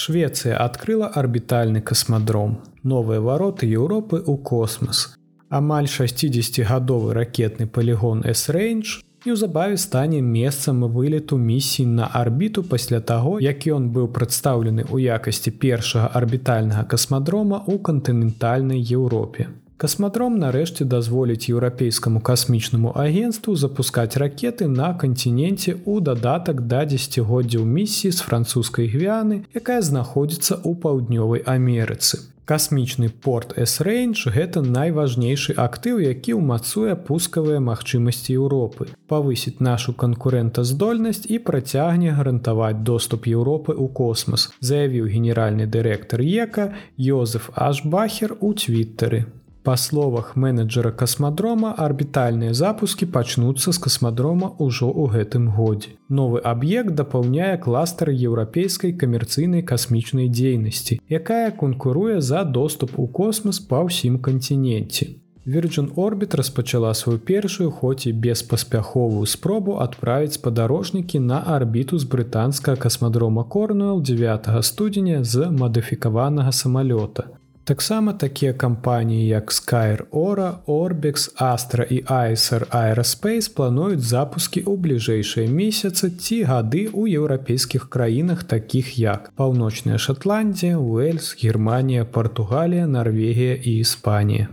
Швецыя 0.00 0.56
адкрыла 0.56 1.06
арбітальны 1.06 1.82
касмадром. 1.82 2.64
Новыя 2.82 3.20
вароты 3.20 3.68
Еўропы 3.68 4.16
ў 4.24 4.40
космас 4.40 5.19
амаль 5.50 5.86
60гадовы 5.90 7.12
ракетны 7.12 7.66
палігон 7.66 8.22
S-ранge 8.22 9.02
неўзабаве 9.26 9.76
стане 9.82 10.20
месцам 10.22 10.84
вылету 10.86 11.38
місій 11.38 11.86
на 11.86 12.06
арбіту 12.06 12.62
пасля 12.62 13.00
таго, 13.00 13.40
як 13.40 13.66
ён 13.66 13.90
быў 13.90 14.06
прадстаўлены 14.14 14.86
ў 14.86 15.10
якасці 15.18 15.50
першага 15.50 16.06
арбітальнага 16.14 16.86
касмадрома 16.86 17.64
ў 17.66 17.82
кантынентальнай 17.82 18.78
Еўропе. 18.78 19.50
Касмадром 19.76 20.38
нарэшце 20.38 20.84
дазволіць 20.84 21.50
еўрапейскаму 21.50 22.20
касмічнаму 22.20 22.92
агенству 22.94 23.56
запускаць 23.56 24.16
ракеты 24.22 24.68
на 24.68 24.94
кантиненце 24.94 25.74
ў 25.82 26.00
дадатак 26.00 26.62
да 26.70 26.84
дзегоддзяў 26.86 27.64
місіі 27.64 28.12
з 28.12 28.20
французскай 28.22 28.86
гвяны, 28.86 29.44
якая 29.50 29.80
знаходзіцца 29.82 30.62
ў 30.62 30.78
паўднёвай 30.78 31.42
Амерыцы 31.42 32.30
касмічны 32.50 33.08
порт 33.24 33.54
S-ранge 33.54 34.34
гэта 34.34 34.62
найважнейшы 34.66 35.54
актыў, 35.54 36.02
які 36.02 36.34
ўмацуе 36.34 36.98
пускавыя 37.08 37.62
магчымасці 37.62 38.34
Еўропы, 38.34 38.90
павысіць 39.06 39.62
нашу 39.62 39.94
канкурэнтаздольнасць 39.94 41.30
і 41.30 41.38
працягне 41.46 42.10
гарантаваць 42.18 42.82
доступ 42.92 43.30
Еўропы 43.30 43.72
ў 43.78 43.86
космас, 44.02 44.50
заявіў 44.58 45.06
генеральны 45.14 45.70
дырэктар 45.70 46.26
Ека 46.26 46.72
Йозеф 46.98 47.52
Ашбахер 47.54 48.34
у 48.40 48.50
твиттары. 48.54 49.26
Па 49.62 49.76
словах 49.76 50.36
менеджера 50.36 50.90
касмадрома 50.90 51.74
арбітальныя 51.86 52.54
запускі 52.56 53.06
пачнуцца 53.16 53.74
з 53.76 53.80
касмадрома 53.86 54.48
ўжо 54.56 54.88
ў 54.88 55.12
гэтым 55.12 55.48
годзе. 55.52 55.90
Новы 56.08 56.40
аб'ект 56.40 56.96
дапаўняе 56.96 57.58
кластар 57.60 58.08
еўрапейскай 58.08 58.96
камерцыйнай 58.96 59.60
касмічнай 59.60 60.30
дзейнасці, 60.32 60.96
якая 61.12 61.50
конкуруе 61.50 62.20
за 62.24 62.44
доступ 62.44 62.96
у 62.96 63.04
космас 63.06 63.60
па 63.60 63.84
ўсім 63.84 64.16
канціненце. 64.24 65.20
Virgin 65.46 65.92
Орбіт 65.96 66.34
распачала 66.34 66.94
сваю 66.94 67.18
першую 67.18 67.70
хоць 67.70 68.06
і 68.06 68.12
беспаспяховую 68.12 69.26
спробу 69.26 69.76
адправіць 69.84 70.40
спадарожнікі 70.40 71.20
на 71.20 71.42
арбіту 71.56 71.98
з 71.98 72.08
брытанскага 72.08 72.76
касмадрома 72.76 73.44
Корнуэл 73.44 74.00
9 74.00 74.48
студзеня 74.64 75.24
з 75.24 75.52
мадыфікаванага 75.52 76.52
самалёта. 76.52 77.39
Таксама 77.70 78.12
такія 78.12 78.52
кампаніі 78.52 79.26
як 79.26 79.50
Skyr 79.50 80.02
Ора, 80.10 80.58
Орбекс, 80.66 81.30
Астра 81.36 81.84
і 81.90 82.02
Айсер 82.06 82.66
Аэроспейс 82.70 83.46
плануюць 83.48 84.02
запускі 84.02 84.64
ў 84.66 84.74
бліжэйшыя 84.74 85.46
месяцы 85.46 86.10
ці 86.10 86.42
гады 86.50 86.90
ў 86.90 87.14
еўрапейскіх 87.14 87.86
краінах 87.86 88.42
такіх 88.42 88.98
як 88.98 89.30
Паўночная 89.38 90.02
Шотландія, 90.02 90.82
Уэльс, 90.82 91.38
Германія, 91.38 92.04
Партугалія, 92.04 92.90
Нарвегія 92.90 93.54
і 93.54 93.78
Іспанія. 93.86 94.48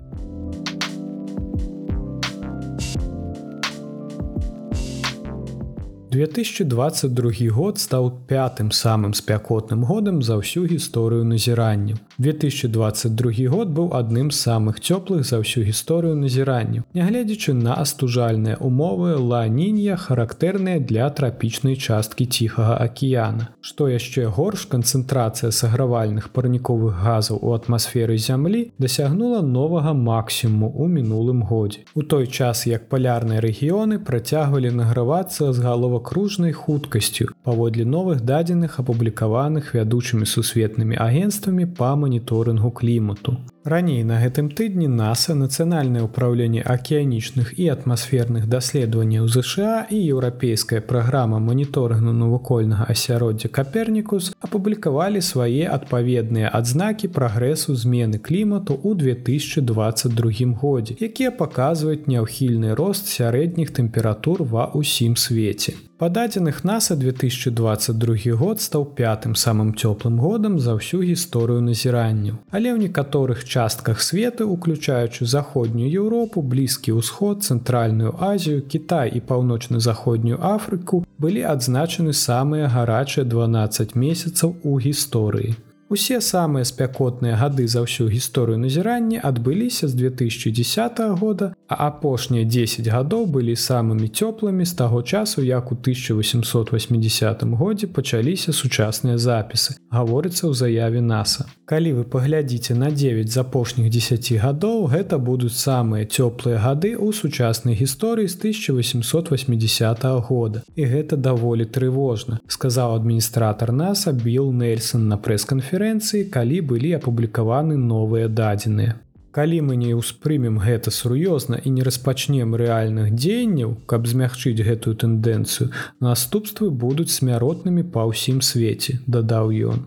2022 6.18 7.52
год 7.54 7.78
стаў 7.78 8.10
пятым 8.26 8.72
самым 8.72 9.14
спякотным 9.14 9.86
годам 9.86 10.24
за 10.26 10.42
ўсю 10.42 10.66
гісторыю 10.66 11.22
назіранню. 11.22 12.02
2022 12.18 13.46
год 13.54 13.70
быў 13.70 13.94
адным 13.94 14.34
з 14.34 14.42
самых 14.42 14.82
цёплых 14.82 15.22
за 15.30 15.38
ўсю 15.38 15.62
гісторыю 15.62 16.18
назіранню. 16.18 16.82
Нягледзячы 16.98 17.54
на 17.54 17.78
астужальныя 17.78 18.58
умовы 18.58 19.14
ланінья 19.14 19.94
характэрныя 19.94 20.82
для 20.82 21.06
трапічнай 21.14 21.78
часткі 21.78 22.26
ціхага 22.26 22.82
акіяна. 22.82 23.54
Што 23.62 23.86
яшчэ 23.86 24.26
горш 24.34 24.66
канцэнтрацыя 24.74 25.54
сагравальных 25.54 26.34
парніковых 26.34 26.98
газаў 26.98 27.38
у 27.46 27.54
атмасферы 27.54 28.18
зямлі 28.18 28.74
дасягнула 28.82 29.46
новага 29.46 29.94
максімуму 29.94 30.74
ў 30.74 30.90
мінулым 30.98 31.46
годзе. 31.46 31.86
У 31.94 32.02
той 32.02 32.26
час 32.26 32.66
як 32.66 32.90
палярныя 32.90 33.38
рэгіёны 33.38 34.02
працягвалі 34.02 34.74
награвацца 34.74 35.54
з 35.54 35.62
галовак 35.62 36.07
кружнай 36.08 36.54
хуткасцю 36.54 37.26
паводле 37.44 37.84
новых 37.84 38.22
дадзеных 38.30 38.80
апублікаваных 38.84 39.74
вядучымі 39.76 40.26
сусветнымі 40.34 40.96
агенствамі 41.06 41.68
па 41.80 41.90
маніторынгу 42.04 42.72
клімату. 42.80 43.36
Раней 43.68 44.04
на 44.08 44.16
гэтым 44.22 44.48
тыдні 44.56 44.88
NASAа 44.88 45.34
нацыянальнае 45.36 46.06
ўправленне 46.06 46.62
акіянічных 46.74 47.50
і 47.60 47.66
атмасферных 47.74 48.46
даследаванняў 48.48 49.28
ЗША 49.28 49.92
і 49.92 49.98
еўрапейская 50.16 50.80
праграма 50.92 51.42
маніторынгну 51.44 52.14
навукольнага 52.16 52.88
асяроддзя 52.94 53.52
капернікус 53.58 54.30
апублікавалі 54.48 55.20
свае 55.30 55.68
адпаведныя 55.68 56.54
адзнакі 56.62 57.12
прагрэсу 57.18 57.76
змены 57.76 58.24
клімату 58.30 58.80
ў 58.80 59.20
2022 59.20 60.48
годзе, 60.64 60.96
якія 61.04 61.36
паказваюць 61.36 62.08
няўхільны 62.08 62.72
рост 62.72 63.12
сярэдніх 63.12 63.76
тэмператур 63.76 64.48
ва 64.48 64.72
ўсім 64.80 65.20
свеце. 65.20 65.76
Па 65.98 66.10
дадзеных 66.14 66.62
NASAа 66.62 66.96
2022 67.02 68.36
год 68.38 68.62
стаў 68.62 68.84
пятым 68.98 69.34
самым 69.34 69.74
цёплым 69.74 70.20
годам 70.22 70.60
за 70.62 70.76
ўсю 70.78 71.02
гісторыю 71.02 71.66
назіранняў. 71.66 72.38
Але 72.54 72.70
ў 72.70 72.86
некаторых 72.86 73.42
частках 73.58 74.02
свету, 74.02 74.46
уключаючы 74.54 75.26
заходнюю 75.26 75.90
Еўропу, 75.90 76.46
блізкі 76.46 76.94
ўсход, 77.02 77.42
цэнтральную 77.42 78.14
Азію, 78.22 78.62
Кітай 78.62 79.10
і 79.18 79.20
паўночна-заходнюю 79.20 80.38
Афрыку 80.38 81.02
былі 81.18 81.42
адзначаны 81.42 82.14
самыя 82.14 82.70
гарачыя 82.70 83.26
12 83.26 83.96
месяцаў 83.96 84.54
у 84.62 84.78
гісторыі. 84.78 85.58
Усе 85.90 86.20
самыя 86.20 86.68
спякотныя 86.68 87.38
гады 87.40 87.64
за 87.72 87.80
ўсю 87.80 88.12
гісторыю 88.12 88.60
назірання 88.60 89.22
адбыліся 89.24 89.88
з 89.88 89.96
2010 89.96 91.00
года, 91.16 91.56
а 91.72 91.88
апошнія 91.88 92.44
10 92.44 92.92
гадоў 92.92 93.24
былі 93.32 93.56
самымі 93.56 94.12
цёплымі 94.12 94.68
з 94.68 94.74
таго 94.76 95.00
часу, 95.00 95.40
як 95.48 95.72
у 95.72 95.80
1880 95.80 97.44
годзе 97.56 97.88
пачаліся 97.88 98.52
сучасныя 98.52 99.16
запісы. 99.16 99.80
гаворыцца 99.88 100.52
ў 100.52 100.54
заяве 100.54 101.00
NASAа. 101.00 101.48
Калі 101.68 101.92
вы 102.00 102.04
паглядзіце 102.04 102.76
на 102.76 102.92
9 102.92 103.32
з 103.32 103.38
апошніх 103.40 103.88
10 103.88 104.44
гадоў, 104.44 104.92
гэта 104.92 105.16
будуць 105.20 105.56
самыя 105.56 106.04
цёплыя 106.04 106.60
гады 106.60 106.96
ў 107.00 107.16
сучаснай 107.16 107.76
гісторыі 107.76 108.28
з 108.28 108.36
1880 108.36 110.04
года. 110.28 110.64
І 110.76 110.84
гэта 110.84 111.16
даволі 111.16 111.64
трывожна, 111.64 112.40
сказаў 112.48 113.00
адміністратор 113.00 113.72
NASAа 113.72 114.12
Билл 114.12 114.52
Нельсон 114.52 115.08
на 115.08 115.16
прэс-канференцыі 115.16 115.77
канферэнцыі, 115.78 116.30
калі 116.34 116.62
былі 116.62 116.98
апублікаваны 116.98 117.78
новыя 117.78 118.28
дадзеныя. 118.28 118.98
Калі 119.32 119.62
мы 119.62 119.76
не 119.78 119.94
ўспрымем 119.94 120.58
гэта 120.58 120.90
сур'ёзна 120.90 121.62
і 121.62 121.70
не 121.70 121.84
распачнем 121.86 122.56
рэальных 122.58 123.14
дзеянняў, 123.14 123.78
каб 123.86 124.08
змягчыць 124.10 124.66
гэтую 124.66 124.98
тэндэнцыю, 124.98 125.70
наступствы 126.02 126.72
будуць 126.72 127.14
смяротнымі 127.14 127.84
па 127.94 128.10
ўсім 128.10 128.42
свеце, 128.42 128.98
дадаў 129.06 129.54
ён. 129.54 129.86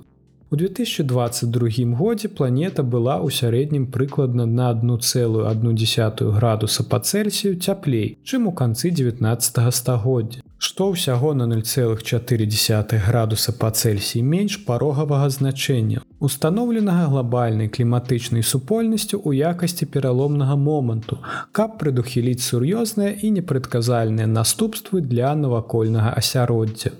У 0.50 0.56
2022 0.56 1.98
годзе 1.98 2.28
планета 2.28 2.82
была 2.82 3.18
ў 3.18 3.34
сярэднім 3.34 3.90
прыкладна 3.90 4.46
на 4.46 4.70
1,1 4.70 6.30
градуса 6.38 6.86
па 6.86 7.00
Цельсію 7.00 7.58
цяплей, 7.58 8.18
чым 8.22 8.46
у 8.46 8.52
канцы 8.52 8.90
19 8.90 9.74
стагоддзя 9.74 10.46
што 10.60 10.90
ўсяго 10.92 11.32
на 11.32 11.48
0,4 11.48 12.98
градуса 13.06 13.52
па 13.56 13.70
Цельсіі 13.72 14.20
менш 14.22 14.58
парогавага 14.68 15.32
значэння, 15.32 16.04
установленага 16.20 17.08
глобальнай 17.08 17.72
кліматычнай 17.72 18.44
супольнасцю 18.44 19.16
ў 19.24 19.40
якасці 19.50 19.88
пераломнага 19.88 20.60
моманту, 20.60 21.18
каб 21.56 21.80
прадухіліць 21.80 22.44
сур'ёзныя 22.44 23.16
і 23.24 23.32
непрадказальныя 23.40 24.28
наступствы 24.28 25.00
для 25.00 25.32
навакольнага 25.34 26.12
асяроддзя. 26.20 26.92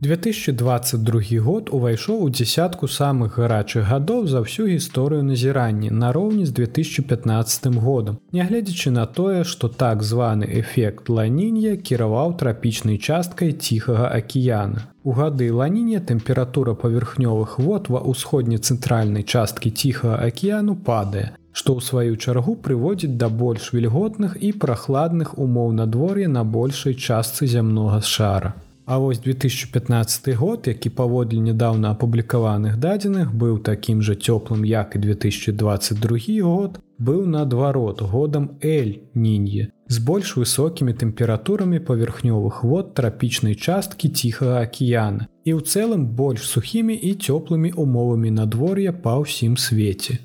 2022 0.00 1.40
год 1.42 1.70
увайшоў 1.74 2.22
у 2.22 2.28
десятку 2.30 2.86
самых 2.86 3.34
гарачых 3.42 3.88
гадоў 3.90 4.28
за 4.30 4.46
ўсю 4.46 4.70
гісторыю 4.70 5.26
назірання 5.26 5.90
нароўні 5.90 6.46
з 6.46 6.54
2015 6.54 7.66
годам. 7.82 8.22
Нягледзячы 8.30 8.94
на 8.94 9.06
тое, 9.06 9.42
што 9.42 9.66
так 9.66 10.06
званы 10.06 10.46
эфект 10.46 11.10
ланінья 11.10 11.74
кіраваў 11.74 12.38
трапічнай 12.38 13.02
часткай 13.02 13.50
ціхага 13.50 14.06
акіяна. 14.14 14.86
У 15.02 15.18
гады 15.18 15.50
ланіння 15.50 15.98
тэмпература 15.98 16.78
паверхнёвых 16.78 17.58
вод 17.58 17.90
ва 17.90 17.98
ўсходне-цэнтральнай 18.06 19.26
часткі 19.26 19.74
ціхага 19.74 20.22
акіяну 20.22 20.78
падае, 20.78 21.34
ў 21.74 21.82
сваю 21.82 22.14
чаргу 22.14 22.54
прыводзіць 22.54 23.18
да 23.18 23.26
больш 23.26 23.74
вільготных 23.74 24.38
і 24.38 24.54
прахладных 24.62 25.34
умоў 25.34 25.74
надвор'я 25.74 26.30
на 26.30 26.46
большай 26.46 26.94
частцы 26.94 27.50
зямнога 27.50 27.98
шара. 27.98 28.54
А 28.90 28.98
вось 28.98 29.18
2015 29.20 30.34
год, 30.34 30.64
які 30.66 30.90
паводле 30.90 31.40
нядаўна 31.44 31.90
апублікаваных 31.92 32.78
дадзеных 32.80 33.34
быў 33.36 33.58
такім 33.60 34.00
жа 34.00 34.14
цёплым, 34.16 34.64
як 34.64 34.96
і 34.96 34.98
2022 35.04 36.40
год, 36.40 36.78
быў 36.96 37.26
наадварот 37.26 38.00
годам 38.00 38.56
эль 38.64 39.04
нінье 39.12 39.68
з 39.88 39.98
больш 39.98 40.36
высокімі 40.40 40.96
тэмпературамі 40.96 41.84
паверхнёвых 41.84 42.64
вод 42.64 42.94
трапічнай 42.94 43.54
часткі 43.54 44.08
ціхага 44.08 44.64
акіяна 44.64 45.28
і 45.44 45.52
ў 45.52 45.60
цэлым 45.68 46.08
больш 46.16 46.48
сухімі 46.48 46.96
і 46.96 47.12
цёплымі 47.12 47.76
умовамі 47.76 48.32
надвор'я 48.40 48.92
па 48.92 49.20
ўсім 49.20 49.60
свеце. 49.60 50.18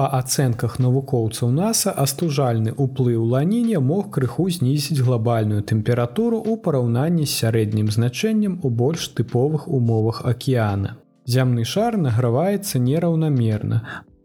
Па 0.00 0.06
ацэнках 0.16 0.74
навукоўцаў 0.80 1.50
NASAа 1.54 1.92
астужальны 2.02 2.72
ўплыў 2.84 3.24
ланіння 3.32 3.80
мог 3.88 4.06
крыху 4.16 4.46
знізіць 4.54 5.04
глобальную 5.08 5.58
тэмпературу 5.70 6.38
ў 6.40 6.56
параўнанні 6.66 7.26
з 7.26 7.34
сярэднім 7.40 7.90
значэннем 7.96 8.54
у 8.64 8.70
больш 8.78 9.10
тыповых 9.18 9.66
умовах 9.80 10.22
акіяна. 10.32 10.94
Зямны 11.34 11.66
шар 11.74 12.00
награваецца 12.06 12.80
нераўнамерна. 12.86 13.82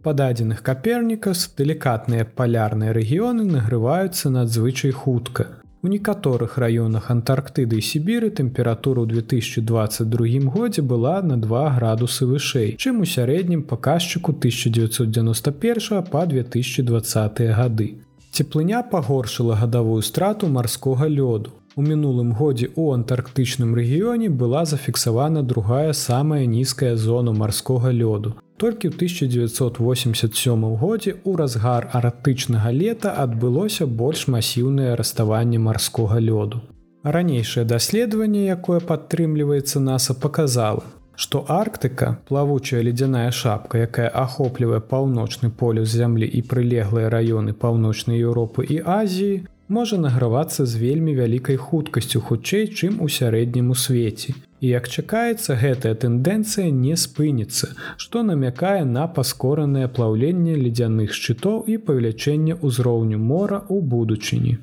Па 0.07 0.15
дадзеных 0.23 0.63
капернікас 0.63 1.43
далікатныя 1.59 2.29
палярныя 2.39 2.95
рэгіёны 2.95 3.43
нагрываюцца 3.51 4.31
надзвычай 4.31 4.95
хутка. 5.03 5.49
У 5.85 5.87
некаторых 5.87 6.57
раёнах 6.57 7.11
Антарктыды 7.13 7.77
і 7.77 7.83
Сібіры 7.85 8.31
тэмпература 8.33 9.05
ў 9.05 9.21
2022 9.21 10.49
годзе 10.49 10.81
была 10.81 11.21
на 11.21 11.37
2 11.37 11.77
градусы 11.77 12.25
вышэй, 12.25 12.73
чым 12.81 13.03
у 13.03 13.05
сярэднім 13.05 13.61
паказчыку 13.69 14.33
1991 14.33 16.01
па 16.09 16.25
2020 16.25 17.41
гады. 17.59 17.87
Цеплыня 18.33 18.81
пагоршыла 18.81 19.59
гадавую 19.61 20.01
страту 20.01 20.49
марскога 20.49 21.05
лёду. 21.05 21.53
У 21.75 21.85
мінулым 21.85 22.33
годзе 22.33 22.73
ў 22.73 22.97
антарктычным 22.97 23.77
рэгіёне 23.77 24.33
была 24.33 24.65
зафіксавана 24.65 25.45
другая 25.45 25.93
самая 25.93 26.49
нізкая 26.49 26.97
зона 26.97 27.29
марскога 27.29 27.93
лёду 27.93 28.33
Толькі 28.57 28.87
ў 28.87 28.95
1987 28.95 30.79
годзе 30.79 31.11
ў 31.27 31.31
разгар 31.35 31.89
арктычнага 31.91 32.71
лета 32.71 33.11
адбылося 33.23 33.83
больш 33.83 34.29
масіўнае 34.31 34.95
раставанне 34.95 35.59
марскога 35.59 36.23
лёду. 36.23 36.61
Ранейшае 37.03 37.65
даследаванне, 37.67 38.45
якое 38.55 38.79
падтрымліваецца 38.79 39.83
NASAа 39.83 40.15
паказала, 40.15 40.87
што 41.19 41.43
Арктыка, 41.49 42.15
плавучая 42.31 42.79
ледзяная 42.87 43.27
шапка, 43.31 43.83
якая 43.89 44.07
ахоплівае 44.23 44.79
паўночны 44.79 45.51
полюс 45.51 45.91
зямлі 45.91 46.23
і 46.23 46.41
прылеглыя 46.47 47.11
раёны 47.11 47.51
паўночнай 47.51 48.23
Еўропы 48.23 48.63
і 48.63 48.79
Азіі, 48.87 49.43
можа 49.67 49.99
награвацца 49.99 50.63
з 50.63 50.79
вельмі 50.79 51.19
вялікай 51.19 51.59
хуткасцю 51.59 52.23
хутчэй, 52.23 52.71
чым 52.71 53.03
у 53.03 53.11
сярэдняму 53.11 53.75
свеце 53.75 54.39
І 54.65 54.69
як 54.73 54.87
чакаецца, 54.89 55.55
гэтая 55.61 55.93
тэндэнцыя 56.01 56.71
не 56.75 56.95
спыніцца, 56.97 57.67
што 58.03 58.23
намякае 58.29 58.81
на 58.93 59.03
паскоранае 59.17 59.89
плаўленне 59.97 60.55
ледзяных 60.61 61.13
шчытоў 61.17 61.59
і 61.73 61.75
павелічэнне 61.89 62.55
ўзроўню 62.69 63.19
мора 63.31 63.59
ў 63.61 63.85
будучыні. 63.93 64.53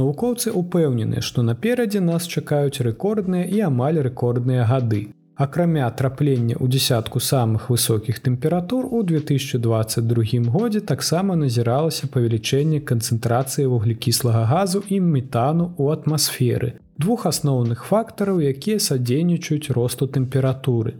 Навукоўцы 0.00 0.50
ўпэўнены, 0.60 1.22
што 1.22 1.46
наперадзе 1.46 2.02
нас 2.02 2.26
чакаюць 2.26 2.82
рэкордныя 2.88 3.46
і 3.58 3.62
амаль 3.70 4.02
рэкордныя 4.08 4.66
гады. 4.72 5.02
Акрамя 5.46 5.86
траплення 6.00 6.58
ў 6.58 6.66
дзясятку 6.74 7.22
самых 7.22 7.70
высокіх 7.70 8.18
тэмператур 8.26 8.90
у 8.90 9.06
2022 9.06 10.50
годзе 10.56 10.82
таксама 10.92 11.38
назіралася 11.38 12.10
павелічэнне 12.16 12.82
канцэнтрацыі 12.90 13.70
вуглекіслага 13.70 14.46
газу 14.50 14.82
і 14.88 15.00
метану 15.14 15.70
ў 15.78 15.94
атмасферы, 15.94 16.78
двух 16.98 17.26
асноўных 17.26 17.84
фактараў, 17.84 18.40
якія 18.40 18.78
садзейнічаюць 18.78 19.70
росту 19.70 20.06
тэмпературы. 20.06 20.94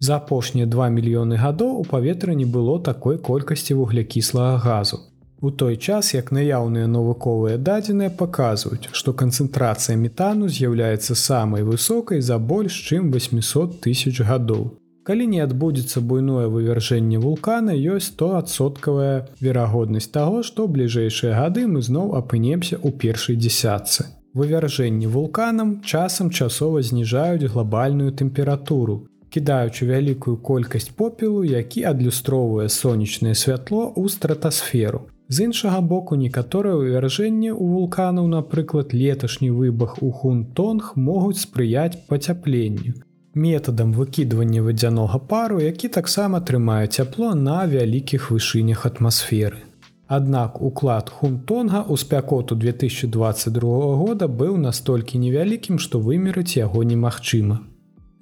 За 0.00 0.16
апошнія 0.16 0.66
2 0.66 0.88
мільёны 0.94 1.36
гадоў 1.36 1.78
у 1.82 1.84
паветра 1.84 2.34
не 2.34 2.44
было 2.44 2.78
такой 2.80 3.18
колькасці 3.18 3.74
вуглякіслага 3.74 4.58
газу. 4.58 4.98
У 5.40 5.50
той 5.50 5.76
час, 5.76 6.14
як 6.14 6.32
наяўныя 6.32 6.86
навуковыя 6.86 7.58
дадзеныя 7.58 8.10
паказваюць, 8.10 8.90
што 8.90 9.12
канцэнтрацыя 9.12 9.96
метану 9.96 10.48
з'яўляецца 10.48 11.14
самай 11.14 11.62
высокай 11.62 12.20
за 12.20 12.38
больш 12.38 12.74
чым 12.90 13.10
800 13.14 13.80
тысяч 13.80 14.20
гадоў. 14.20 14.74
Калі 15.06 15.26
не 15.26 15.40
адбудзецца 15.40 16.02
буйное 16.02 16.48
вывяржэнне 16.52 17.18
вулкана, 17.22 17.72
ёсць 17.72 18.10
стоадсоткавая 18.12 19.30
верагоднасць 19.40 20.10
таго, 20.10 20.42
што 20.42 20.66
бліжэйшыя 20.66 21.38
гады 21.38 21.66
мы 21.66 21.82
зноў 21.86 22.12
апынемся 22.18 22.76
ў 22.76 22.92
першай 22.98 23.38
дзесятцы. 23.38 24.17
Вывяржэнні 24.38 25.08
вулканам 25.10 25.70
часам 25.82 26.30
часова 26.30 26.82
зніжаюць 26.82 27.50
глобальную 27.50 28.12
тэмпературу, 28.18 28.94
кідаючы 29.34 29.86
вялікую 29.88 30.36
колькасць 30.48 30.92
попелу, 31.00 31.42
які 31.44 31.82
адлюстроўвае 31.90 32.68
сонечнае 32.68 33.34
святло 33.34 33.90
ў 33.90 34.06
стратасферу. 34.14 35.00
З 35.28 35.50
іншага 35.50 35.80
боку 35.80 36.16
некаторыя 36.16 36.78
вывяржэнні 36.78 37.50
ў 37.50 37.64
вулканаў, 37.74 38.30
напрыклад, 38.34 38.94
леташні 38.94 39.50
выбах 39.50 39.98
у 40.06 40.10
хунтонг 40.20 40.92
могуць 40.94 41.42
спрыяць 41.42 41.98
пацяпленню. 42.08 42.94
Метадам 43.34 43.92
выкідвання 43.92 44.62
вадзянога 44.62 45.18
пару, 45.18 45.60
які 45.60 45.88
таксама 45.88 46.40
трымае 46.40 46.86
цяпло 46.86 47.34
на 47.34 47.66
вялікіх 47.66 48.30
вышынях 48.30 48.86
атмасферы. 48.86 49.67
Аднак 50.08 50.62
уклад 50.64 51.10
хунтонга 51.12 51.84
ў 51.84 52.00
спякоту 52.00 52.56
2022 52.56 53.96
года 54.00 54.24
быў 54.24 54.56
настолькі 54.56 55.20
невялікім, 55.20 55.76
што 55.76 56.00
вымерыць 56.00 56.56
яго 56.56 56.80
немагчыма. 56.80 57.60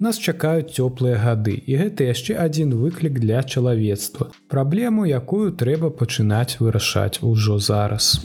Нас 0.03 0.19
чакаюць 0.19 0.75
цёплыя 0.75 1.15
гады 1.15 1.55
і 1.55 1.79
гэта 1.79 2.11
яшчэ 2.11 2.35
адзін 2.43 2.75
выклік 2.75 3.23
для 3.23 3.39
чалавецтва. 3.39 4.27
Праблему, 4.51 5.07
якую 5.07 5.55
трэба 5.55 5.89
пачынаць 5.89 6.59
вырашаць 6.59 7.23
ужо 7.23 7.55
зараз. 7.57 8.19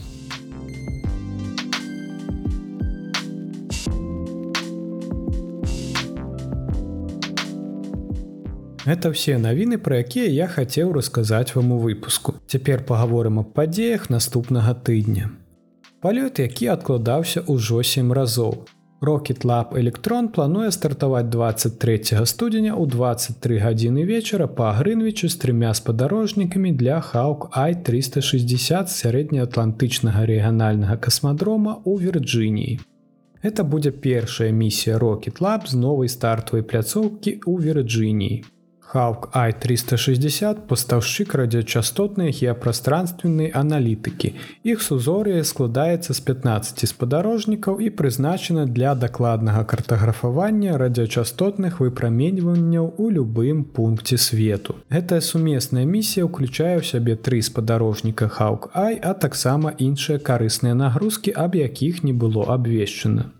Гэта 8.83 9.15
ўсе 9.15 9.39
навіны, 9.39 9.79
пра 9.79 10.03
якія 10.03 10.27
я 10.27 10.47
хацеў 10.51 10.91
расказаць 10.91 11.55
вам 11.55 11.71
у 11.73 11.79
выпуску. 11.79 12.35
Цяпер 12.51 12.83
паговорым 12.83 13.39
аб 13.39 13.55
падзеях 13.55 14.11
наступнага 14.11 14.75
тыдня. 14.75 15.31
Палёт, 16.03 16.43
які 16.43 16.67
адкладаўся 16.75 17.47
ўжо 17.47 17.83
сем 17.87 18.11
разоў. 18.11 18.67
Rocket 19.03 19.45
Lab 19.47 19.79
Электрон 19.79 20.29
плануе 20.35 20.71
стартаваць 20.75 21.31
23 21.31 22.27
студзеня 22.27 22.75
ў 22.75 22.87
23 22.91 23.59
гадзіны 23.63 24.03
вечара 24.07 24.47
па 24.47 24.71
Грынвічу 24.75 25.31
з 25.31 25.39
трымя 25.43 25.75
спадарожнікамі 25.75 26.71
для 26.75 26.99
Хаук 27.01 27.51
I360 27.55 28.91
сярэднеатлантычнага 28.91 30.23
рэгіянальнага 30.27 30.99
касмадрома 30.99 31.79
ў 31.87 32.03
Вірджыніі. 32.03 32.79
Гэта 33.43 33.63
будзе 33.63 33.91
першая 33.91 34.51
місія 34.51 34.99
Rocket 34.99 35.39
Lab 35.39 35.71
з 35.71 35.79
новай 35.79 36.11
стартавай 36.11 36.67
пляцоўкі 36.67 37.43
ў 37.47 37.55
Вірджыніі. 37.63 38.43
Hawk 38.93 39.31
i360 39.33 40.69
пастаўшчык 40.69 41.33
радыёчастотнай 41.41 42.29
геапрастранственнай 42.29 43.49
аналітыкі. 43.49 44.35
Іх 44.69 44.85
сузор'е 44.85 45.41
складаецца 45.49 46.13
з 46.13 46.21
15 46.21 46.85
спадарожнікаў 46.93 47.81
і 47.81 47.89
прызначана 47.89 48.67
для 48.69 48.93
дакладнага 48.95 49.65
картаграфавання 49.65 50.77
радыёчастотных 50.77 51.81
выпраменьванняў 51.81 52.93
у 52.99 53.09
любым 53.09 53.65
пункце 53.65 54.21
свету. 54.21 54.77
Гэтая 54.93 55.25
сумесная 55.25 55.89
місія 55.89 56.29
ўключае 56.29 56.77
ў 56.77 56.85
сябе 56.85 57.17
тры 57.17 57.41
спадарожніка 57.41 58.29
Hawk 58.29 58.77
I, 58.77 59.01
а 59.01 59.17
таксама 59.17 59.73
іншыя 59.73 60.21
карысныя 60.21 60.77
нагрузкі, 60.77 61.33
аб 61.33 61.57
якіх 61.57 62.05
не 62.05 62.13
было 62.13 62.45
абвешчана. 62.53 63.33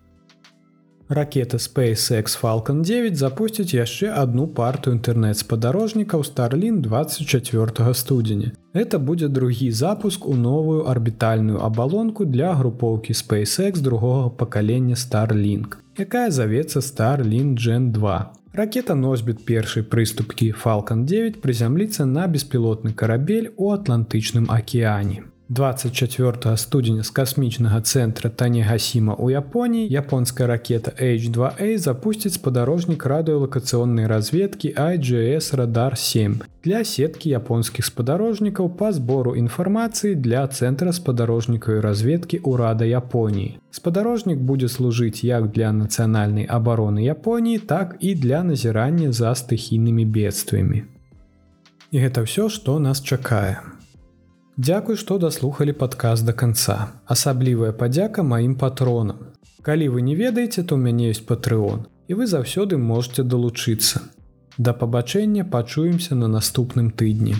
Ракета 1.13 1.59
SpaceX 1.59 2.41
Falcon 2.41 2.81
9 2.81 3.17
запусціць 3.17 3.75
яшчэ 3.77 4.09
одну 4.17 4.47
партыю 4.49 4.97
інтэрнэт-спадарожнікаў 4.97 6.25
Starlin 6.25 6.81
24 6.81 7.95
студзеня. 7.95 8.53
Это 8.73 8.99
будзе 8.99 9.29
другі 9.29 9.71
запуск 9.71 10.27
у 10.27 10.35
новую 10.35 10.89
арбітальную 10.89 11.59
абалонку 11.61 12.25
для 12.25 12.55
групоўкі 12.55 13.13
SpaceX 13.13 13.81
другога 13.81 14.31
пакалення 14.31 14.95
Starlink, 14.95 15.77
якая 15.99 16.31
завецца 16.31 16.81
Starlin 16.81 17.57
Gen 17.61 17.93
2. 17.93 18.33
Ракета 18.53 18.95
носьбіт 18.95 19.45
першай 19.45 19.83
прыступкі 19.83 20.55
Falcon 20.65 21.05
9 21.05 21.41
прызямліцца 21.41 22.07
на 22.07 22.27
беспілотны 22.29 22.93
карабель 22.93 23.53
у 23.57 23.73
атлантычным 23.73 24.49
акеане. 24.49 25.32
24 25.53 26.57
студзеня 26.57 27.03
з 27.05 27.13
касмічнага 27.13 27.85
цэнтра 27.85 28.31
Танегасіма 28.33 29.13
ў 29.21 29.37
Японіі 29.37 29.85
японская 29.93 30.49
ракета 30.49 30.97
H2A 30.97 31.77
запусціць 31.77 32.41
спадарожнік 32.41 33.05
радыёлакацыённай 33.05 34.09
разведкі 34.09 34.73
IGS 34.73 35.53
радар 35.53 35.99
7 36.01 36.41
для 36.65 36.81
сеткі 36.89 37.37
японскіх 37.37 37.85
спадарожнікаў 37.85 38.73
па 38.81 38.97
збору 38.97 39.37
інфармацыі 39.37 40.17
для 40.17 40.49
цэнтра 40.49 40.97
спадарожнікавай 40.97 41.85
разведкі 41.85 42.41
ўрада 42.49 42.89
Японіі. 42.89 43.61
Спадарожнік 43.69 44.41
будзе 44.41 44.73
служыць 44.73 45.21
як 45.21 45.53
для 45.53 45.69
нацыянальнай 45.77 46.49
абароны 46.49 47.05
Японіі, 47.05 47.59
так 47.59 48.01
і 48.01 48.15
для 48.17 48.41
назірання 48.41 49.13
за 49.13 49.37
стыхійнымі 49.37 50.09
бедствамі. 50.09 50.89
І 51.93 51.97
гэта 52.01 52.25
ўсё, 52.25 52.49
што 52.49 52.81
нас 52.81 53.05
чакае. 53.05 53.82
Дзякуй, 54.57 54.97
што 55.01 55.17
даслухалі 55.19 55.73
падказ 55.73 56.23
да 56.23 56.33
канца. 56.33 56.93
Асаблівая 57.07 57.73
падзяка 57.73 58.23
маім 58.23 58.55
патронам. 58.61 59.33
Калі 59.63 59.89
вы 59.89 60.03
не 60.03 60.15
ведаеце, 60.19 60.61
то 60.61 60.77
ў 60.77 60.81
мяне 60.85 61.09
ёсць 61.15 61.25
патрыон 61.25 61.89
і 62.13 62.15
вы 62.21 62.27
заўсёды 62.27 62.77
можете 62.77 63.23
далучыцца. 63.23 64.03
Да 64.59 64.75
пабачэння 64.77 65.45
пачуемся 65.49 66.15
на 66.15 66.29
наступным 66.29 66.91
тыдні. 66.91 67.37